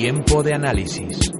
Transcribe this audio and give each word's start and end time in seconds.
Tiempo 0.00 0.42
de 0.42 0.54
análisis. 0.54 1.30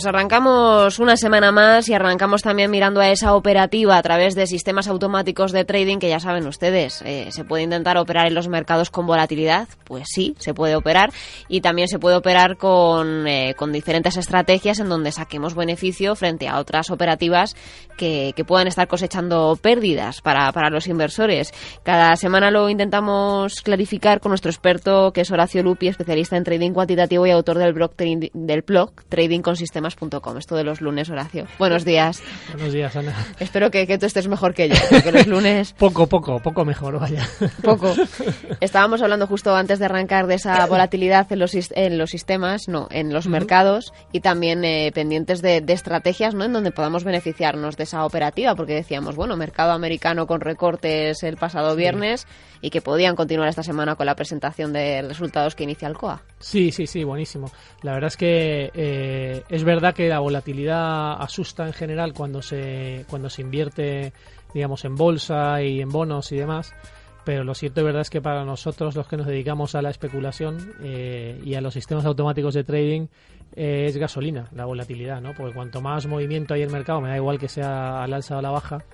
Pues 0.00 0.14
arrancamos 0.14 0.98
una 0.98 1.14
semana 1.18 1.52
más 1.52 1.86
y 1.90 1.92
arrancamos 1.92 2.40
también 2.40 2.70
mirando 2.70 3.02
a 3.02 3.10
esa 3.10 3.34
operativa 3.34 3.98
a 3.98 4.02
través 4.02 4.34
de 4.34 4.46
sistemas 4.46 4.88
automáticos 4.88 5.52
de 5.52 5.66
trading 5.66 5.98
que 5.98 6.08
ya 6.08 6.18
saben 6.18 6.46
ustedes, 6.46 7.02
eh, 7.04 7.28
se 7.32 7.44
puede 7.44 7.64
intentar 7.64 7.98
operar 7.98 8.26
en 8.26 8.32
los 8.32 8.48
mercados 8.48 8.88
con 8.88 9.06
volatilidad, 9.06 9.68
pues 9.84 10.04
sí, 10.10 10.34
se 10.38 10.54
puede 10.54 10.74
operar 10.74 11.12
y 11.48 11.60
también 11.60 11.86
se 11.86 11.98
puede 11.98 12.16
operar 12.16 12.56
con, 12.56 13.26
eh, 13.26 13.54
con 13.58 13.72
diferentes 13.72 14.16
estrategias 14.16 14.78
en 14.78 14.88
donde 14.88 15.12
saquemos 15.12 15.54
beneficio 15.54 16.16
frente 16.16 16.48
a 16.48 16.60
otras 16.60 16.90
operativas 16.90 17.54
que, 17.98 18.32
que 18.34 18.44
puedan 18.46 18.68
estar 18.68 18.88
cosechando 18.88 19.58
pérdidas 19.60 20.22
para, 20.22 20.50
para 20.52 20.70
los 20.70 20.86
inversores. 20.86 21.52
Cada 21.82 22.16
semana 22.16 22.50
lo 22.50 22.70
intentamos 22.70 23.60
clarificar 23.60 24.20
con 24.20 24.30
nuestro 24.30 24.50
experto 24.50 25.12
que 25.12 25.20
es 25.20 25.30
Horacio 25.30 25.62
Lupi, 25.62 25.88
especialista 25.88 26.38
en 26.38 26.44
trading 26.44 26.72
cuantitativo 26.72 27.26
y 27.26 27.32
autor 27.32 27.58
del 27.58 27.74
blog, 27.74 27.94
del 27.96 28.62
blog 28.62 28.92
Trading 29.10 29.40
con 29.42 29.56
Sistemas 29.56 29.89
esto 30.38 30.56
de 30.56 30.64
los 30.64 30.80
lunes, 30.80 31.10
Horacio. 31.10 31.46
Buenos 31.58 31.84
días. 31.84 32.22
Buenos 32.52 32.72
días, 32.72 32.94
Ana. 32.96 33.14
Espero 33.38 33.70
que, 33.70 33.86
que 33.86 33.98
tú 33.98 34.06
estés 34.06 34.28
mejor 34.28 34.54
que 34.54 34.68
yo, 34.68 34.74
porque 34.90 35.12
los 35.12 35.26
lunes... 35.26 35.72
poco, 35.78 36.06
poco, 36.06 36.40
poco 36.40 36.64
mejor, 36.64 36.98
vaya. 36.98 37.28
Poco. 37.62 37.94
Estábamos 38.60 39.02
hablando 39.02 39.26
justo 39.26 39.54
antes 39.54 39.78
de 39.78 39.84
arrancar 39.84 40.26
de 40.26 40.34
esa 40.34 40.66
volatilidad 40.66 41.30
en 41.32 41.38
los, 41.38 41.52
en 41.54 41.98
los 41.98 42.10
sistemas, 42.10 42.68
no, 42.68 42.88
en 42.90 43.12
los 43.12 43.28
mercados, 43.28 43.92
y 44.12 44.20
también 44.20 44.64
eh, 44.64 44.90
pendientes 44.94 45.42
de, 45.42 45.64
estrategias, 45.68 46.34
¿no? 46.34 46.44
En 46.44 46.52
donde 46.52 46.72
podamos 46.72 47.04
beneficiarnos 47.04 47.76
de 47.76 47.84
esa 47.84 48.04
operativa, 48.04 48.54
porque 48.54 48.74
decíamos, 48.74 49.16
bueno, 49.16 49.36
mercado 49.36 49.72
americano 49.72 50.26
con 50.26 50.40
recortes 50.40 51.22
el 51.22 51.36
pasado 51.36 51.76
viernes 51.76 52.26
y 52.60 52.70
que 52.70 52.80
podían 52.80 53.16
continuar 53.16 53.48
esta 53.48 53.62
semana 53.62 53.96
con 53.96 54.06
la 54.06 54.14
presentación 54.14 54.72
de 54.72 55.02
resultados 55.02 55.54
que 55.54 55.64
inicia 55.64 55.88
el 55.88 55.96
COA. 55.96 56.22
Sí, 56.38 56.70
sí, 56.72 56.86
sí, 56.86 57.04
buenísimo. 57.04 57.50
La 57.82 57.92
verdad 57.92 58.08
es 58.08 58.16
que 58.16 58.70
eh, 58.74 59.42
es 59.48 59.64
verdad 59.64 59.79
que 59.94 60.08
la 60.08 60.20
volatilidad 60.20 61.20
asusta 61.20 61.66
en 61.66 61.72
general 61.72 62.12
cuando 62.12 62.42
se, 62.42 63.04
cuando 63.08 63.30
se 63.30 63.42
invierte, 63.42 64.12
digamos, 64.54 64.84
en 64.84 64.94
bolsa 64.94 65.62
y 65.62 65.80
en 65.80 65.88
bonos 65.88 66.30
y 66.32 66.36
demás. 66.36 66.74
Pero 67.24 67.44
lo 67.44 67.54
cierto 67.54 67.80
y 67.80 67.84
verdad 67.84 68.02
es 68.02 68.10
que 68.10 68.22
para 68.22 68.44
nosotros, 68.44 68.94
los 68.94 69.06
que 69.06 69.16
nos 69.16 69.26
dedicamos 69.26 69.74
a 69.74 69.82
la 69.82 69.90
especulación 69.90 70.74
eh, 70.82 71.40
y 71.44 71.54
a 71.54 71.60
los 71.60 71.74
sistemas 71.74 72.04
automáticos 72.04 72.54
de 72.54 72.64
trading, 72.64 73.08
eh, 73.54 73.86
es 73.88 73.96
gasolina 73.96 74.48
la 74.52 74.64
volatilidad, 74.64 75.20
¿no? 75.20 75.34
Porque 75.34 75.54
cuanto 75.54 75.80
más 75.80 76.06
movimiento 76.06 76.54
hay 76.54 76.62
en 76.62 76.68
el 76.68 76.72
mercado, 76.72 77.00
me 77.00 77.08
da 77.08 77.16
igual 77.16 77.38
que 77.38 77.48
sea 77.48 78.02
al 78.02 78.12
alza 78.14 78.36
o 78.36 78.38
a 78.38 78.42
la 78.42 78.50
baja, 78.50 78.84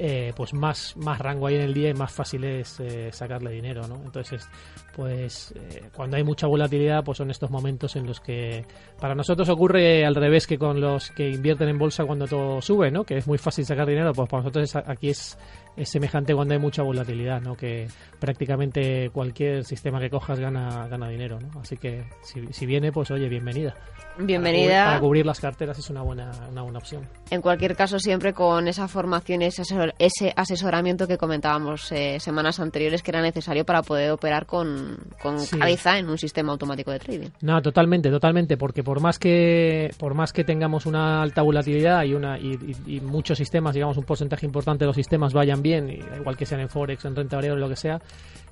eh, 0.00 0.32
pues 0.36 0.54
más, 0.54 0.96
más 0.96 1.18
rango 1.18 1.48
hay 1.48 1.56
en 1.56 1.62
el 1.62 1.74
día 1.74 1.90
y 1.90 1.94
más 1.94 2.12
fácil 2.12 2.44
es 2.44 2.78
eh, 2.78 3.10
sacarle 3.12 3.50
dinero, 3.50 3.88
¿no? 3.88 3.96
Entonces, 3.96 4.48
pues 4.94 5.52
eh, 5.56 5.90
cuando 5.92 6.16
hay 6.16 6.22
mucha 6.22 6.46
volatilidad, 6.46 7.02
pues 7.02 7.18
son 7.18 7.32
estos 7.32 7.50
momentos 7.50 7.96
en 7.96 8.06
los 8.06 8.20
que 8.20 8.64
para 9.00 9.16
nosotros 9.16 9.48
ocurre 9.48 10.06
al 10.06 10.14
revés 10.14 10.46
que 10.46 10.56
con 10.56 10.80
los 10.80 11.10
que 11.10 11.28
invierten 11.28 11.68
en 11.68 11.78
bolsa 11.78 12.04
cuando 12.04 12.28
todo 12.28 12.62
sube, 12.62 12.92
¿no? 12.92 13.02
Que 13.02 13.16
es 13.16 13.26
muy 13.26 13.38
fácil 13.38 13.64
sacar 13.64 13.88
dinero, 13.88 14.12
pues 14.12 14.28
para 14.28 14.44
nosotros 14.44 14.76
aquí 14.76 15.10
es 15.10 15.36
es 15.78 15.88
semejante 15.88 16.34
cuando 16.34 16.54
hay 16.54 16.60
mucha 16.60 16.82
volatilidad, 16.82 17.40
¿no? 17.40 17.54
Que 17.56 17.86
prácticamente 18.18 19.10
cualquier 19.10 19.64
sistema 19.64 20.00
que 20.00 20.10
cojas 20.10 20.40
gana, 20.40 20.88
gana 20.88 21.08
dinero, 21.08 21.38
¿no? 21.40 21.60
Así 21.60 21.76
que 21.76 22.04
si, 22.22 22.66
viene, 22.66 22.90
pues 22.90 23.10
oye, 23.12 23.28
bienvenida. 23.28 23.74
Bienvenida. 24.18 24.86
Para 24.86 25.00
cubrir, 25.00 25.24
las 25.24 25.38
carteras 25.38 25.78
es 25.78 25.88
una 25.90 26.02
buena, 26.02 26.32
una 26.50 26.62
buena 26.62 26.78
opción. 26.78 27.06
En 27.30 27.40
cualquier 27.40 27.76
caso, 27.76 28.00
siempre 28.00 28.32
con 28.32 28.66
esa 28.66 28.88
formación 28.88 29.42
ese, 29.42 29.62
ese 29.98 30.32
asesoramiento 30.34 31.06
que 31.06 31.16
comentábamos 31.16 31.92
eh, 31.92 32.18
semanas 32.18 32.58
anteriores 32.58 33.02
que 33.04 33.12
era 33.12 33.22
necesario 33.22 33.64
para 33.64 33.82
poder 33.82 34.10
operar 34.10 34.46
con, 34.46 34.98
con 35.22 35.36
cabeza 35.46 35.98
en 35.98 36.08
un 36.08 36.18
sistema 36.18 36.50
automático 36.50 36.90
de 36.90 36.98
trading. 36.98 37.28
No, 37.42 37.62
totalmente, 37.62 38.10
totalmente, 38.10 38.56
porque 38.56 38.82
por 38.82 39.00
más 39.00 39.20
que 39.20 39.90
por 39.98 40.14
más 40.14 40.32
que 40.32 40.42
tengamos 40.42 40.86
una 40.86 41.22
alta 41.22 41.42
volatilidad 41.42 42.02
y 42.02 42.14
una 42.14 42.38
y, 42.38 42.58
y 42.86 43.00
muchos 43.00 43.38
sistemas, 43.38 43.74
digamos 43.74 43.96
un 43.96 44.04
porcentaje 44.04 44.44
importante 44.44 44.82
de 44.82 44.86
los 44.86 44.96
sistemas 44.96 45.32
vayan 45.32 45.62
bien 45.62 45.67
igual 45.68 46.36
que 46.36 46.46
sean 46.46 46.60
en 46.60 46.68
Forex, 46.68 47.04
en 47.04 47.14
renta 47.16 47.36
variable, 47.36 47.60
lo 47.60 47.68
que 47.68 47.76
sea, 47.76 48.00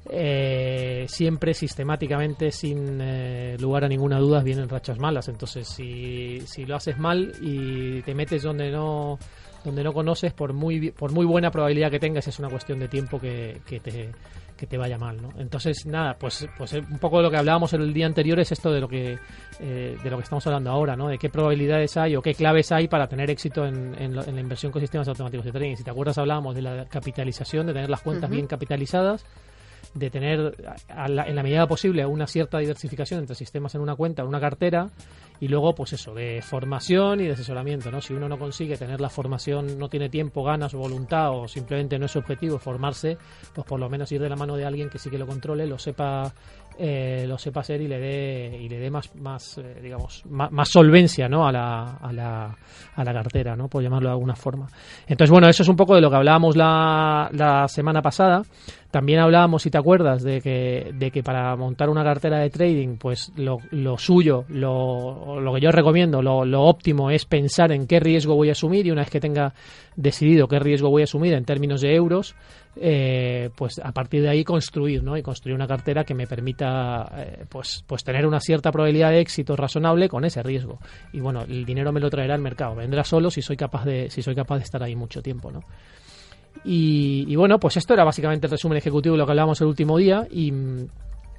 eh, 0.08 1.04
siempre 1.08 1.54
sistemáticamente, 1.54 2.50
sin 2.50 3.00
eh, 3.00 3.56
lugar 3.58 3.84
a 3.84 3.88
ninguna 3.88 4.18
duda, 4.18 4.42
vienen 4.42 4.68
rachas 4.68 4.98
malas. 4.98 5.28
Entonces, 5.28 5.66
si, 5.66 6.40
si 6.46 6.64
lo 6.64 6.76
haces 6.76 6.98
mal 6.98 7.32
y 7.40 8.02
te 8.02 8.14
metes 8.14 8.42
donde 8.42 8.70
no 8.70 9.18
donde 9.64 9.82
no 9.82 9.92
conoces, 9.92 10.32
por 10.32 10.52
muy, 10.52 10.92
por 10.92 11.10
muy 11.10 11.26
buena 11.26 11.50
probabilidad 11.50 11.90
que 11.90 11.98
tengas, 11.98 12.28
es 12.28 12.38
una 12.38 12.48
cuestión 12.48 12.78
de 12.78 12.86
tiempo 12.86 13.18
que, 13.18 13.60
que 13.66 13.80
te 13.80 14.10
que 14.56 14.66
te 14.66 14.78
vaya 14.78 14.98
mal, 14.98 15.20
¿no? 15.20 15.30
Entonces, 15.38 15.86
nada, 15.86 16.16
pues, 16.18 16.48
pues 16.56 16.72
eh, 16.72 16.82
un 16.90 16.98
poco 16.98 17.18
de 17.18 17.24
lo 17.24 17.30
que 17.30 17.36
hablábamos 17.36 17.72
el 17.74 17.92
día 17.92 18.06
anterior 18.06 18.40
es 18.40 18.50
esto 18.52 18.72
de 18.72 18.80
lo 18.80 18.88
que 18.88 19.18
eh, 19.60 19.96
de 20.02 20.10
lo 20.10 20.16
que 20.16 20.22
estamos 20.22 20.46
hablando 20.46 20.70
ahora, 20.70 20.96
¿no? 20.96 21.08
De 21.08 21.18
qué 21.18 21.28
probabilidades 21.28 21.96
hay 21.96 22.16
o 22.16 22.22
qué 22.22 22.34
claves 22.34 22.72
hay 22.72 22.88
para 22.88 23.06
tener 23.06 23.30
éxito 23.30 23.66
en, 23.66 23.94
en, 24.00 24.14
la 24.16 24.40
inversión 24.40 24.72
con 24.72 24.80
sistemas 24.80 25.08
automáticos 25.08 25.44
de 25.44 25.52
trading. 25.52 25.76
Si 25.76 25.84
te 25.84 25.90
acuerdas, 25.90 26.18
hablábamos 26.18 26.54
de 26.54 26.62
la 26.62 26.86
capitalización, 26.86 27.66
de 27.66 27.74
tener 27.74 27.90
las 27.90 28.00
cuentas 28.00 28.30
bien 28.30 28.46
capitalizadas 28.46 29.24
de 29.96 30.10
tener 30.10 30.54
en 30.88 31.36
la 31.36 31.42
medida 31.42 31.66
posible 31.66 32.04
una 32.04 32.26
cierta 32.26 32.58
diversificación 32.58 33.20
entre 33.20 33.34
sistemas 33.34 33.74
en 33.74 33.80
una 33.80 33.96
cuenta, 33.96 34.22
en 34.22 34.28
una 34.28 34.40
cartera, 34.40 34.88
y 35.40 35.48
luego, 35.48 35.74
pues 35.74 35.92
eso, 35.92 36.14
de 36.14 36.40
formación 36.42 37.20
y 37.20 37.24
de 37.24 37.32
asesoramiento, 37.32 37.90
¿no? 37.90 38.00
Si 38.00 38.14
uno 38.14 38.28
no 38.28 38.38
consigue 38.38 38.76
tener 38.76 39.00
la 39.00 39.10
formación, 39.10 39.78
no 39.78 39.88
tiene 39.88 40.08
tiempo, 40.08 40.42
ganas 40.42 40.72
o 40.74 40.78
voluntad, 40.78 41.30
o 41.30 41.48
simplemente 41.48 41.98
no 41.98 42.06
es 42.06 42.12
su 42.12 42.18
objetivo 42.18 42.58
formarse, 42.58 43.18
pues 43.54 43.66
por 43.66 43.78
lo 43.78 43.88
menos 43.88 44.10
ir 44.12 44.20
de 44.20 44.28
la 44.28 44.36
mano 44.36 44.56
de 44.56 44.64
alguien 44.64 44.88
que 44.88 44.98
sí 44.98 45.10
que 45.10 45.18
lo 45.18 45.26
controle, 45.26 45.66
lo 45.66 45.78
sepa 45.78 46.32
eh, 46.78 47.24
lo 47.26 47.38
sepa 47.38 47.60
hacer 47.60 47.80
y 47.80 47.88
le 47.88 47.98
dé 47.98 48.58
y 48.60 48.68
le 48.68 48.78
dé 48.78 48.90
más 48.90 49.14
más 49.16 49.56
eh, 49.56 49.80
digamos 49.82 50.24
más, 50.26 50.68
solvencia 50.68 51.26
no 51.26 51.46
a 51.46 51.52
la, 51.52 51.96
a 51.96 52.12
la, 52.12 52.54
a 52.94 53.04
la 53.04 53.12
cartera 53.14 53.56
no 53.56 53.66
por 53.66 53.82
llamarlo 53.82 54.10
de 54.10 54.12
alguna 54.12 54.36
forma. 54.36 54.66
Entonces 55.06 55.30
bueno 55.30 55.48
eso 55.48 55.62
es 55.62 55.68
un 55.70 55.76
poco 55.76 55.94
de 55.94 56.02
lo 56.02 56.10
que 56.10 56.16
hablábamos 56.16 56.54
la, 56.54 57.30
la 57.32 57.66
semana 57.68 58.02
pasada 58.02 58.42
también 58.90 59.20
hablábamos 59.20 59.62
si 59.62 59.70
te 59.70 59.78
acuerdas 59.78 60.22
de 60.22 60.40
que 60.40 60.92
de 60.94 61.10
que 61.10 61.22
para 61.22 61.54
montar 61.56 61.88
una 61.88 62.04
cartera 62.04 62.38
de 62.38 62.50
trading 62.50 62.96
pues 62.96 63.32
lo, 63.36 63.58
lo 63.70 63.98
suyo 63.98 64.44
lo, 64.48 65.40
lo 65.40 65.54
que 65.54 65.60
yo 65.60 65.70
recomiendo 65.70 66.22
lo, 66.22 66.62
óptimo 66.62 67.10
es 67.10 67.24
pensar 67.24 67.72
en 67.72 67.86
qué 67.86 68.00
riesgo 68.00 68.34
voy 68.34 68.48
a 68.48 68.52
asumir 68.52 68.86
y 68.86 68.90
una 68.90 69.02
vez 69.02 69.10
que 69.10 69.20
tenga 69.20 69.54
decidido 69.96 70.48
qué 70.48 70.58
riesgo 70.58 70.90
voy 70.90 71.02
a 71.02 71.04
asumir 71.04 71.34
en 71.34 71.44
términos 71.44 71.80
de 71.80 71.94
euros 71.94 72.34
eh, 72.78 73.48
pues 73.56 73.78
a 73.78 73.90
partir 73.92 74.20
de 74.20 74.28
ahí 74.28 74.44
construir, 74.44 75.02
¿no? 75.02 75.16
Y 75.16 75.22
construir 75.22 75.54
una 75.54 75.66
cartera 75.66 76.04
que 76.04 76.14
me 76.14 76.26
permita, 76.26 77.10
eh, 77.16 77.44
pues, 77.48 77.82
pues 77.86 78.04
tener 78.04 78.26
una 78.26 78.38
cierta 78.38 78.70
probabilidad 78.70 79.10
de 79.10 79.20
éxito 79.20 79.56
razonable 79.56 80.10
con 80.10 80.26
ese 80.26 80.42
riesgo. 80.42 80.78
Y 81.14 81.20
bueno, 81.20 81.42
el 81.48 81.64
dinero 81.64 81.90
me 81.90 82.00
lo 82.00 82.10
traerá 82.10 82.34
el 82.34 82.42
mercado, 82.42 82.74
vendrá 82.74 83.02
solo 83.02 83.30
si 83.30 83.40
soy 83.40 83.56
capaz 83.56 83.86
de, 83.86 84.10
si 84.10 84.20
soy 84.20 84.34
capaz 84.34 84.58
de 84.58 84.64
estar 84.64 84.82
ahí 84.82 84.94
mucho 84.94 85.22
tiempo, 85.22 85.50
¿no? 85.50 85.60
Y, 86.64 87.34
bueno, 87.36 87.58
pues 87.58 87.76
esto 87.76 87.94
era 87.94 88.04
básicamente 88.04 88.46
el 88.46 88.50
resumen 88.50 88.78
ejecutivo 88.78 89.14
de 89.14 89.18
lo 89.18 89.26
que 89.26 89.32
hablábamos 89.32 89.60
el 89.60 89.66
último 89.66 89.98
día 89.98 90.26
y, 90.30 90.52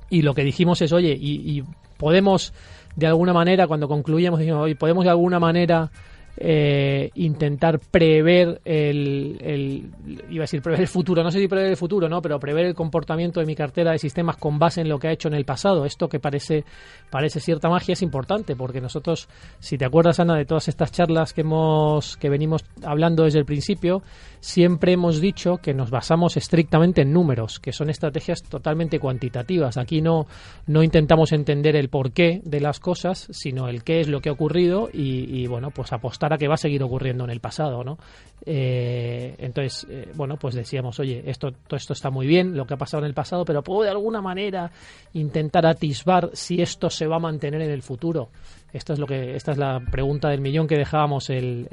y 0.10 0.22
lo 0.22 0.34
que 0.34 0.44
dijimos 0.44 0.82
es, 0.82 0.92
oye, 0.94 1.18
y, 1.20 1.64
podemos 1.98 2.54
de 2.96 3.08
alguna 3.08 3.34
manera, 3.34 3.68
cuando 3.68 3.88
concluíamos, 3.88 4.40
dijimos, 4.40 4.64
oye, 4.64 4.76
podemos 4.76 5.04
de 5.04 5.10
alguna 5.10 5.40
manera 5.40 5.92
eh, 6.40 7.10
intentar 7.16 7.80
prever 7.80 8.62
el, 8.64 9.90
iba 10.30 10.42
a 10.42 10.44
decir 10.44 10.62
prever 10.62 10.82
el 10.82 10.88
futuro, 10.88 11.24
no 11.24 11.32
sé 11.32 11.40
si 11.40 11.48
prever 11.48 11.70
el 11.70 11.78
futuro, 11.78 12.08
no, 12.08 12.22
pero 12.22 12.40
prever 12.40 12.66
el 12.66 12.76
comportamiento 12.76 13.40
de 13.40 13.48
mi 13.48 13.56
cartera 13.56 13.92
de 13.92 13.98
sistemas 13.98 14.38
con 14.38 14.60
base 14.60 14.82
en 14.82 14.90
lo 14.90 15.00
que 15.00 15.08
ha 15.08 15.12
hecho 15.12 15.28
en 15.28 15.34
el 15.34 15.46
pasado. 15.46 15.86
Esto 15.86 16.08
que 16.08 16.20
parece 16.20 16.64
parece 17.10 17.40
cierta 17.40 17.70
magia 17.70 17.94
es 17.94 18.02
importante 18.02 18.56
porque 18.56 18.82
nosotros, 18.82 19.28
si 19.60 19.78
te 19.78 19.86
acuerdas 19.86 20.20
Ana 20.20 20.36
de 20.36 20.46
todas 20.46 20.68
estas 20.68 20.92
charlas 20.92 21.34
que 21.34 21.42
hemos 21.42 22.18
que 22.18 22.30
venimos 22.30 22.64
hablando 22.84 23.24
desde 23.24 23.40
el 23.40 23.46
principio, 23.46 24.04
siempre 24.40 24.94
hemos 24.94 25.20
dicho 25.20 25.58
que 25.58 25.74
nos 25.74 25.90
basamos 25.90 26.38
estrictamente 26.38 27.02
en 27.02 27.14
números, 27.14 27.60
que 27.60 27.72
son 27.72 27.90
estrategias 27.90 28.44
totalmente 28.44 29.00
cuantitativas. 29.00 29.78
Aquí 29.78 30.02
no 30.02 30.28
no 30.68 30.84
intentamos 30.84 31.32
entender 31.32 31.76
el 31.76 31.90
porqué 31.90 32.42
de 32.44 32.60
las 32.60 32.80
cosas, 32.80 33.28
sino 33.32 33.68
el 33.70 33.84
qué 33.84 34.02
es 34.02 34.08
lo 34.08 34.22
que 34.22 34.30
ha 34.30 34.34
ocurrido 34.34 34.90
y, 34.94 35.42
y 35.42 35.48
bueno, 35.48 35.72
pues 35.72 35.92
apostar 35.94 36.27
que 36.36 36.48
va 36.48 36.56
a 36.56 36.58
seguir 36.58 36.82
ocurriendo 36.82 37.26
en 37.26 37.30
el 37.30 37.40
pasado, 37.40 37.84
¿no? 37.84 38.00
Eh, 38.44 39.36
entonces, 39.38 39.86
eh, 39.88 40.12
bueno, 40.16 40.38
pues 40.38 40.56
decíamos, 40.56 41.00
oye, 41.00 41.22
esto, 41.28 41.52
todo 41.52 41.78
esto 41.78 41.94
está 41.94 42.10
muy 42.10 42.26
bien, 42.26 42.58
lo 42.58 42.66
que 42.66 42.74
ha 42.74 42.78
pasado 42.78 43.04
en 43.04 43.08
el 43.08 43.14
pasado, 43.14 43.46
pero 43.46 43.62
puedo 43.62 43.84
de 43.84 43.92
alguna 43.92 44.20
manera 44.20 44.72
intentar 45.14 45.68
atisbar 45.68 46.32
si 46.34 46.60
esto 46.60 46.90
se 46.90 47.06
va 47.06 47.18
a 47.18 47.20
mantener 47.20 47.62
en 47.62 47.70
el 47.70 47.84
futuro. 47.84 48.30
Esto 48.74 48.94
es 48.94 49.00
lo 49.00 49.06
que, 49.06 49.36
esta 49.36 49.52
es 49.52 49.60
la 49.60 49.80
pregunta 49.80 50.30
del 50.30 50.42
millón 50.42 50.68
que 50.68 50.76
dejábamos 50.76 51.30
el, 51.30 51.68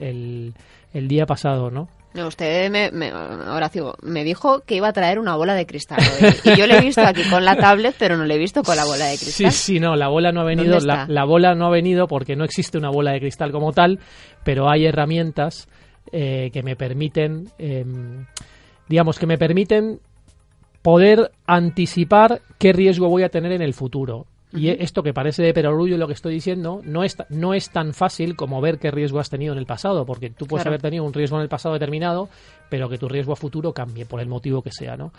el 0.92 1.08
día 1.08 1.24
pasado, 1.24 1.70
¿no? 1.70 1.88
No, 2.14 2.28
usted 2.28 2.70
me, 2.70 2.92
me, 2.92 3.12
Horacio, 3.12 3.96
me 4.02 4.22
dijo 4.22 4.60
que 4.60 4.76
iba 4.76 4.86
a 4.86 4.92
traer 4.92 5.18
una 5.18 5.34
bola 5.34 5.54
de 5.54 5.66
cristal. 5.66 5.98
Y 6.44 6.56
yo 6.56 6.68
le 6.68 6.78
he 6.78 6.80
visto 6.80 7.02
aquí 7.02 7.22
con 7.28 7.44
la 7.44 7.56
tablet, 7.60 7.96
pero 7.98 8.16
no 8.16 8.24
le 8.24 8.36
he 8.36 8.38
visto 8.38 8.62
con 8.62 8.76
la 8.76 8.84
bola 8.84 9.06
de 9.06 9.16
cristal. 9.16 9.50
Sí, 9.50 9.74
sí, 9.74 9.80
no, 9.80 9.96
la 9.96 10.06
bola 10.06 10.30
no 10.30 10.42
ha 10.42 10.44
venido. 10.44 10.78
La, 10.78 11.06
la, 11.08 11.24
bola 11.24 11.56
no 11.56 11.66
ha 11.66 11.70
venido 11.70 12.06
porque 12.06 12.36
no 12.36 12.44
existe 12.44 12.78
una 12.78 12.88
bola 12.88 13.10
de 13.10 13.18
cristal 13.18 13.50
como 13.50 13.72
tal, 13.72 13.98
pero 14.44 14.70
hay 14.70 14.86
herramientas 14.86 15.68
eh, 16.12 16.50
que 16.52 16.62
me 16.62 16.76
permiten, 16.76 17.48
em, 17.58 18.26
digamos, 18.88 19.18
que 19.18 19.26
me 19.26 19.36
permiten 19.36 19.98
poder 20.82 21.32
anticipar 21.46 22.42
qué 22.58 22.72
riesgo 22.72 23.08
voy 23.08 23.24
a 23.24 23.28
tener 23.28 23.50
en 23.50 23.62
el 23.62 23.74
futuro. 23.74 24.26
Y 24.54 24.68
esto 24.68 25.02
que 25.02 25.12
parece 25.12 25.42
de 25.42 25.52
perogrullo 25.52 25.98
lo 25.98 26.06
que 26.06 26.12
estoy 26.12 26.34
diciendo, 26.34 26.80
no 26.84 27.02
es, 27.02 27.16
no 27.28 27.54
es 27.54 27.70
tan 27.70 27.92
fácil 27.92 28.36
como 28.36 28.60
ver 28.60 28.78
qué 28.78 28.92
riesgo 28.92 29.18
has 29.18 29.28
tenido 29.28 29.52
en 29.52 29.58
el 29.58 29.66
pasado, 29.66 30.06
porque 30.06 30.30
tú 30.30 30.46
puedes 30.46 30.66
haber 30.66 30.80
tenido 30.80 31.02
un 31.02 31.12
riesgo 31.12 31.36
en 31.36 31.42
el 31.42 31.48
pasado 31.48 31.74
determinado, 31.74 32.28
pero 32.68 32.88
que 32.88 32.96
tu 32.96 33.08
riesgo 33.08 33.32
a 33.32 33.36
futuro 33.36 33.72
cambie 33.72 34.06
por 34.06 34.20
el 34.20 34.28
motivo 34.28 34.62
que 34.62 34.70
sea, 34.70 34.96
¿no? 34.96 35.12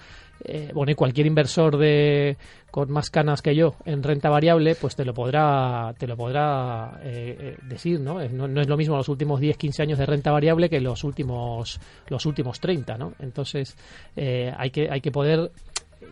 Eh, 0.43 0.71
bueno, 0.73 0.91
y 0.91 0.95
cualquier 0.95 1.27
inversor 1.27 1.77
de 1.77 2.37
con 2.71 2.91
más 2.91 3.09
canas 3.09 3.41
que 3.41 3.55
yo 3.55 3.75
en 3.85 4.03
renta 4.03 4.29
variable, 4.29 4.75
pues 4.75 4.95
te 4.95 5.05
lo 5.05 5.13
podrá 5.13 5.93
te 5.97 6.07
lo 6.07 6.17
podrá 6.17 6.99
eh, 7.03 7.37
eh, 7.39 7.57
decir, 7.63 7.99
¿no? 7.99 8.19
¿no? 8.29 8.47
¿no? 8.47 8.61
es 8.61 8.67
lo 8.67 8.77
mismo 8.77 8.97
los 8.97 9.07
últimos 9.09 9.39
10, 9.39 9.57
15 9.57 9.83
años 9.83 9.99
de 9.99 10.05
renta 10.05 10.31
variable 10.31 10.69
que 10.69 10.81
los 10.81 11.03
últimos 11.03 11.79
los 12.09 12.25
últimos 12.25 12.59
30, 12.59 12.97
¿no? 12.97 13.13
Entonces, 13.19 13.75
hay 14.15 14.71
que 14.71 14.89
hay 14.89 15.01
que 15.01 15.11
poder 15.11 15.51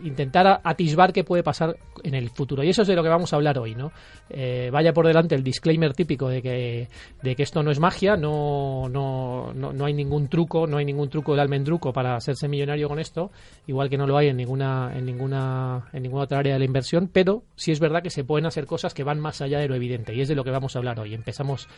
intentar 0.02 0.60
atisbar 0.62 1.12
qué 1.12 1.24
puede 1.24 1.42
pasar 1.42 1.76
en 2.02 2.14
el 2.14 2.30
futuro. 2.30 2.62
Y 2.62 2.70
eso 2.70 2.82
es 2.82 2.88
de 2.88 2.94
lo 2.94 3.02
que 3.02 3.08
vamos 3.08 3.32
a 3.32 3.36
hablar 3.36 3.58
hoy, 3.58 3.74
¿no? 3.74 3.92
Eh, 4.28 4.70
vaya 4.72 4.92
por 4.92 5.06
delante 5.06 5.34
el 5.34 5.42
disclaimer 5.42 5.94
típico 5.94 6.28
de 6.28 6.42
que, 6.42 6.88
de 7.22 7.36
que 7.36 7.42
esto 7.42 7.62
no 7.62 7.70
es 7.70 7.80
magia, 7.80 8.16
no, 8.16 8.88
no, 8.88 9.52
no, 9.54 9.84
hay 9.84 9.94
ningún 9.94 10.28
truco, 10.28 10.66
no 10.66 10.78
hay 10.78 10.84
ningún 10.84 11.08
truco 11.08 11.32
del 11.32 11.40
almendruco 11.40 11.92
para 11.92 12.16
hacerse 12.16 12.48
millonario 12.48 12.88
con 12.88 12.98
esto, 12.98 13.30
igual 13.66 13.88
que 13.88 13.98
no 13.98 14.06
lo 14.06 14.16
hay 14.16 14.28
en 14.28 14.36
ninguna, 14.36 14.92
en 14.94 15.06
ninguna, 15.06 15.88
en 15.92 16.02
ninguna 16.02 16.24
otra 16.24 16.38
área 16.38 16.54
de 16.54 16.58
la 16.58 16.64
inversión, 16.64 17.08
pero 17.12 17.44
sí 17.56 17.72
es 17.72 17.80
verdad 17.80 18.02
que 18.02 18.10
se 18.10 18.24
pueden 18.24 18.46
hacer 18.46 18.66
cosas 18.66 18.94
que 18.94 19.04
van 19.04 19.20
más 19.20 19.40
allá 19.40 19.58
de 19.58 19.68
lo 19.68 19.74
evidente, 19.74 20.14
y 20.14 20.20
es 20.20 20.28
de 20.28 20.34
lo 20.34 20.44
que 20.44 20.50
vamos 20.50 20.74
a 20.74 20.78
hablar 20.78 20.98
hoy. 21.00 21.14
Empezamos 21.14 21.68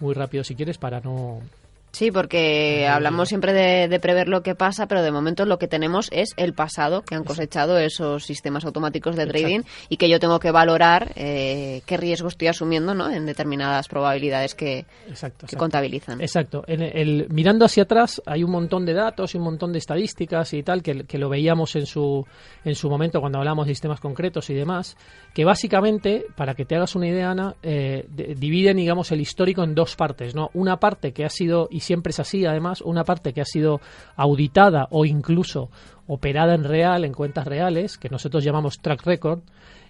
muy 0.00 0.14
rápido 0.14 0.44
si 0.44 0.54
quieres 0.54 0.78
para 0.78 1.00
no 1.00 1.40
Sí, 1.96 2.10
porque 2.10 2.86
hablamos 2.86 3.30
siempre 3.30 3.54
de, 3.54 4.00
prever 4.00 4.28
lo 4.28 4.42
que 4.42 4.54
pasa, 4.54 4.86
pero 4.86 5.02
de 5.02 5.10
momento 5.10 5.46
lo 5.46 5.58
que 5.58 5.66
tenemos 5.66 6.10
es 6.12 6.34
el 6.36 6.52
pasado 6.52 7.00
que 7.00 7.14
han 7.14 7.24
cosechado 7.24 7.78
esos 7.78 8.22
sistemas 8.22 8.66
automáticos 8.66 9.16
de 9.16 9.24
trading 9.24 9.60
y 9.88 9.96
que 9.96 10.10
yo 10.10 10.20
tengo 10.20 10.38
que 10.38 10.50
valorar 10.50 11.12
eh, 11.16 11.80
qué 11.86 11.96
riesgo 11.96 12.28
estoy 12.28 12.48
asumiendo 12.48 12.92
¿no? 12.92 13.10
en 13.10 13.24
determinadas 13.24 13.88
probabilidades 13.88 14.54
que, 14.54 14.84
contabilizan. 15.56 16.20
Exacto. 16.20 16.64
En 16.66 16.82
el, 16.82 17.28
mirando 17.30 17.64
hacia 17.64 17.84
atrás 17.84 18.20
hay 18.26 18.44
un 18.44 18.50
montón 18.50 18.84
de 18.84 18.92
datos 18.92 19.34
y 19.34 19.38
un 19.38 19.44
montón 19.44 19.72
de 19.72 19.78
estadísticas 19.78 20.52
y 20.52 20.62
tal 20.62 20.82
que, 20.82 21.06
lo 21.16 21.30
veíamos 21.30 21.76
en 21.76 21.86
su, 21.86 22.26
en 22.62 22.74
su 22.74 22.90
momento 22.90 23.20
cuando 23.20 23.38
hablamos 23.38 23.66
de 23.66 23.72
sistemas 23.72 24.00
concretos 24.00 24.50
y 24.50 24.54
demás, 24.54 24.98
que 25.32 25.46
básicamente, 25.46 26.26
para 26.36 26.52
que 26.52 26.66
te 26.66 26.76
hagas 26.76 26.94
una 26.94 27.08
idea, 27.08 27.30
Ana, 27.30 27.54
eh, 27.62 28.04
dividen 28.36 28.76
digamos, 28.76 29.12
el 29.12 29.22
histórico 29.22 29.64
en 29.64 29.74
dos 29.74 29.96
partes. 29.96 30.34
¿no? 30.34 30.50
Una 30.52 30.76
parte 30.78 31.12
que 31.12 31.24
ha 31.24 31.30
sido 31.30 31.68
siempre 31.86 32.10
es 32.10 32.20
así, 32.20 32.44
además, 32.44 32.82
una 32.82 33.04
parte 33.04 33.32
que 33.32 33.40
ha 33.40 33.44
sido 33.44 33.80
auditada 34.16 34.88
o 34.90 35.04
incluso 35.04 35.70
operada 36.08 36.54
en 36.54 36.64
real, 36.64 37.04
en 37.04 37.12
cuentas 37.12 37.46
reales, 37.46 37.98
que 37.98 38.08
nosotros 38.08 38.44
llamamos 38.44 38.78
track 38.80 39.04
record, 39.04 39.40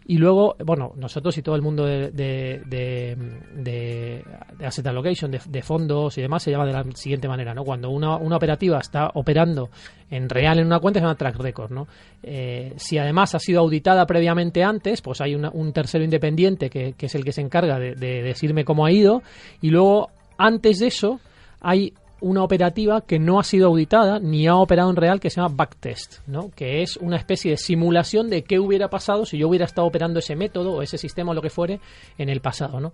y 0.08 0.19
luego, 0.19 0.54
bueno, 0.64 0.93
nosotros 0.94 1.37
y 1.37 1.43
todo 1.43 1.56
el 1.56 1.62
mundo 1.62 1.84
de, 1.84 2.10
de, 2.12 3.16
de, 3.56 4.25
asset 4.64 4.87
allocation, 4.87 5.32
de, 5.32 5.62
fondos 5.62 6.16
y 6.16 6.22
demás, 6.22 6.44
se 6.44 6.52
llama 6.52 6.64
de 6.64 6.72
la 6.72 6.84
siguiente 6.94 7.26
manera, 7.26 7.52
¿no? 7.54 7.64
Cuando 7.64 7.90
una, 7.90 8.16
una 8.16 8.37
operativa 8.37 8.78
está 8.78 9.10
operando 9.14 9.69
en 10.08 10.28
real 10.28 10.60
en 10.60 10.66
una 10.66 10.78
cuenta, 10.78 11.00
se 11.00 11.04
llama 11.04 11.16
track 11.16 11.37
record, 11.38 11.72
¿no? 11.72 11.88
Eh, 12.22 12.72
si 12.76 12.99
además 12.99 13.34
ha 13.34 13.40
sido 13.40 13.60
auditada 13.60 14.06
previamente 14.06 14.62
antes, 14.62 15.02
pues 15.02 15.20
hay 15.20 15.34
un 15.34 15.72
tercero 15.72 16.04
independiente 16.04 16.70
que, 16.70 16.92
que 16.92 17.06
es 17.06 17.14
el 17.16 17.25
que 17.25 17.32
se 17.32 17.40
encarga 17.40 17.81
de 17.81 18.22
decirme 18.22 18.64
cómo 18.64 18.87
ha 18.87 18.92
ido, 18.92 19.22
y 19.60 19.70
luego, 19.70 20.10
antes 20.38 20.78
de 20.78 20.87
eso, 20.87 21.19
hay 21.61 21.94
una 22.20 22.43
operativa 22.43 23.03
que 23.03 23.19
no 23.19 23.38
ha 23.38 23.44
sido 23.44 23.69
auditada 23.69 24.19
ni 24.19 24.47
ha 24.47 24.56
operado 24.56 24.91
en 24.91 24.97
real 24.97 25.20
que 25.20 25.31
se 25.31 25.37
llama 25.37 25.55
backtest, 25.55 26.26
¿no? 26.26 26.50
que 26.55 26.82
es 26.82 26.97
una 26.97 27.17
especie 27.17 27.50
de 27.50 27.56
simulación 27.56 28.31
de 28.31 28.43
qué 28.43 28.58
hubiera 28.58 28.88
pasado 28.88 29.26
si 29.26 29.38
yo 29.38 29.49
hubiera 29.49 29.67
estado 29.67 29.87
operando 29.87 30.19
ese 30.19 30.35
método 30.35 30.73
o 30.73 30.82
ese 30.82 30.99
sistema 30.99 31.32
o 31.32 31.35
lo 31.35 31.43
que 31.43 31.50
fuere 31.50 31.81
en 32.17 32.29
el 32.29 32.41
pasado. 32.41 32.81
¿no? 32.81 32.93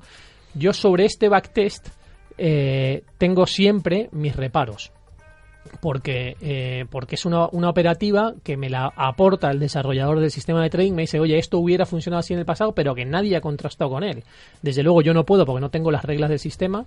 Yo 0.55 0.73
sobre 0.73 1.05
este 1.05 1.29
backtest 1.29 1.89
eh, 2.37 3.05
tengo 3.19 3.47
siempre 3.47 4.09
mis 4.13 4.35
reparos 4.35 4.91
porque, 5.81 6.37
eh, 6.41 6.87
porque 6.91 7.15
es 7.15 7.25
una, 7.25 7.49
una, 7.53 7.69
operativa 7.69 8.35
que 8.43 8.57
me 8.57 8.69
la 8.69 8.93
aporta 8.95 9.51
el 9.51 9.59
desarrollador 9.59 10.21
del 10.21 10.31
sistema 10.31 10.63
de 10.63 10.71
trading, 10.71 10.93
me 10.93 11.03
dice, 11.03 11.21
oye, 11.21 11.39
esto 11.39 11.59
hubiera 11.59 11.87
funcionado 11.87 12.21
así 12.21 12.33
en 12.33 12.41
el 12.41 12.45
pasado, 12.45 12.73
pero 12.73 12.95
que 12.95 13.05
nadie 13.05 13.37
ha 13.37 13.41
contrastado 13.41 13.91
con 13.91 14.05
él. 14.05 14.25
Desde 14.61 14.83
luego 14.83 15.03
yo 15.03 15.15
no 15.15 15.25
puedo 15.25 15.47
porque 15.47 15.61
no 15.61 15.71
tengo 15.71 15.91
las 15.91 16.05
reglas 16.05 16.31
del 16.31 16.39
sistema 16.39 16.85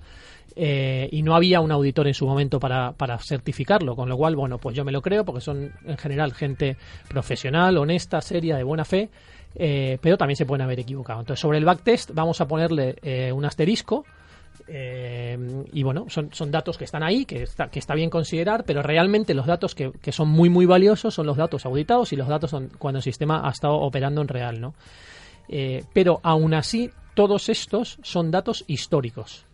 eh, 0.55 1.09
y 1.11 1.23
no 1.23 1.35
había 1.35 1.61
un 1.61 1.71
auditor 1.71 2.07
en 2.07 2.13
su 2.13 2.25
momento 2.25 2.59
para, 2.59 2.91
para 2.93 3.17
certificarlo, 3.17 3.95
con 3.95 4.09
lo 4.09 4.17
cual, 4.17 4.35
bueno, 4.35 4.57
pues 4.57 4.75
yo 4.75 4.85
me 4.85 4.91
lo 4.91 5.01
creo 5.01 5.25
porque 5.25 5.41
son 5.41 5.71
en 5.85 5.97
general 5.97 6.33
gente 6.33 6.77
profesional, 7.07 7.77
honesta, 7.77 8.21
seria, 8.21 8.57
de 8.57 8.63
buena 8.63 8.85
fe. 8.85 9.09
Eh, 9.57 9.97
pero 10.01 10.17
también 10.17 10.35
se 10.35 10.45
pueden 10.45 10.63
haber 10.63 10.81
equivocado. 10.81 11.21
Entonces, 11.21 11.39
sobre 11.39 11.57
el 11.57 11.63
backtest 11.63 12.11
vamos 12.13 12.41
a 12.41 12.47
ponerle 12.47 13.31
un 13.31 13.45
asterisco, 13.45 14.05
eh, 14.67 15.37
y 15.71 15.83
bueno, 15.83 16.07
son, 16.09 16.51
datos 16.51 16.77
que 16.77 16.85
están 16.85 17.03
ahí, 17.03 17.25
que 17.25 17.43
está, 17.43 17.67
que 17.67 17.79
está 17.79 17.93
bien 17.93 18.09
considerar, 18.09 18.63
pero 18.65 18.81
realmente 18.81 19.33
los 19.33 19.45
datos 19.45 19.75
que, 19.75 19.91
que, 20.01 20.11
son 20.11 20.29
muy, 20.29 20.49
muy 20.49 20.65
valiosos 20.65 21.13
son 21.13 21.27
los 21.27 21.37
datos 21.37 21.65
auditados 21.65 22.13
y 22.13 22.15
los 22.15 22.27
datos 22.27 22.55
cuando 22.79 22.97
el 22.97 23.03
sistema 23.03 23.47
ha 23.47 23.51
estado 23.51 23.75
operando 23.75 24.21
en 24.21 24.27
real, 24.27 24.59
¿no? 24.59 24.73
Eh, 25.47 25.83
pero 25.93 26.19
aún 26.23 26.53
así, 26.53 26.89
todos 27.13 27.49
estos 27.49 27.99
son 28.01 28.31
datos 28.31 28.63
históricos, 28.67 29.45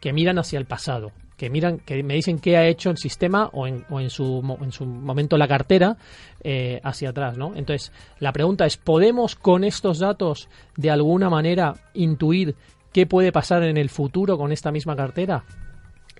que 0.00 0.12
miran 0.12 0.38
hacia 0.38 0.58
el 0.58 0.66
pasado, 0.66 1.12
que 1.36 1.50
miran, 1.50 1.78
que 1.78 2.02
me 2.02 2.14
dicen 2.14 2.38
qué 2.38 2.56
ha 2.56 2.66
hecho 2.66 2.90
el 2.90 2.96
sistema 2.96 3.48
o 3.52 3.66
en, 3.66 3.84
o 3.90 4.00
en, 4.00 4.10
su, 4.10 4.58
en 4.60 4.72
su 4.72 4.84
momento 4.84 5.36
la 5.36 5.46
cartera 5.46 5.96
eh, 6.42 6.80
hacia 6.82 7.10
atrás, 7.10 7.36
¿no? 7.36 7.54
Entonces, 7.54 7.92
la 8.18 8.32
pregunta 8.32 8.66
es, 8.66 8.76
¿podemos 8.76 9.36
con 9.36 9.62
estos 9.62 9.98
datos 9.98 10.48
de 10.76 10.90
alguna 10.90 11.30
manera 11.30 11.74
intuir 11.94 12.56
¿Qué 12.92 13.06
puede 13.06 13.32
pasar 13.32 13.62
en 13.62 13.76
el 13.76 13.90
futuro 13.90 14.38
con 14.38 14.52
esta 14.52 14.72
misma 14.72 14.96
cartera? 14.96 15.44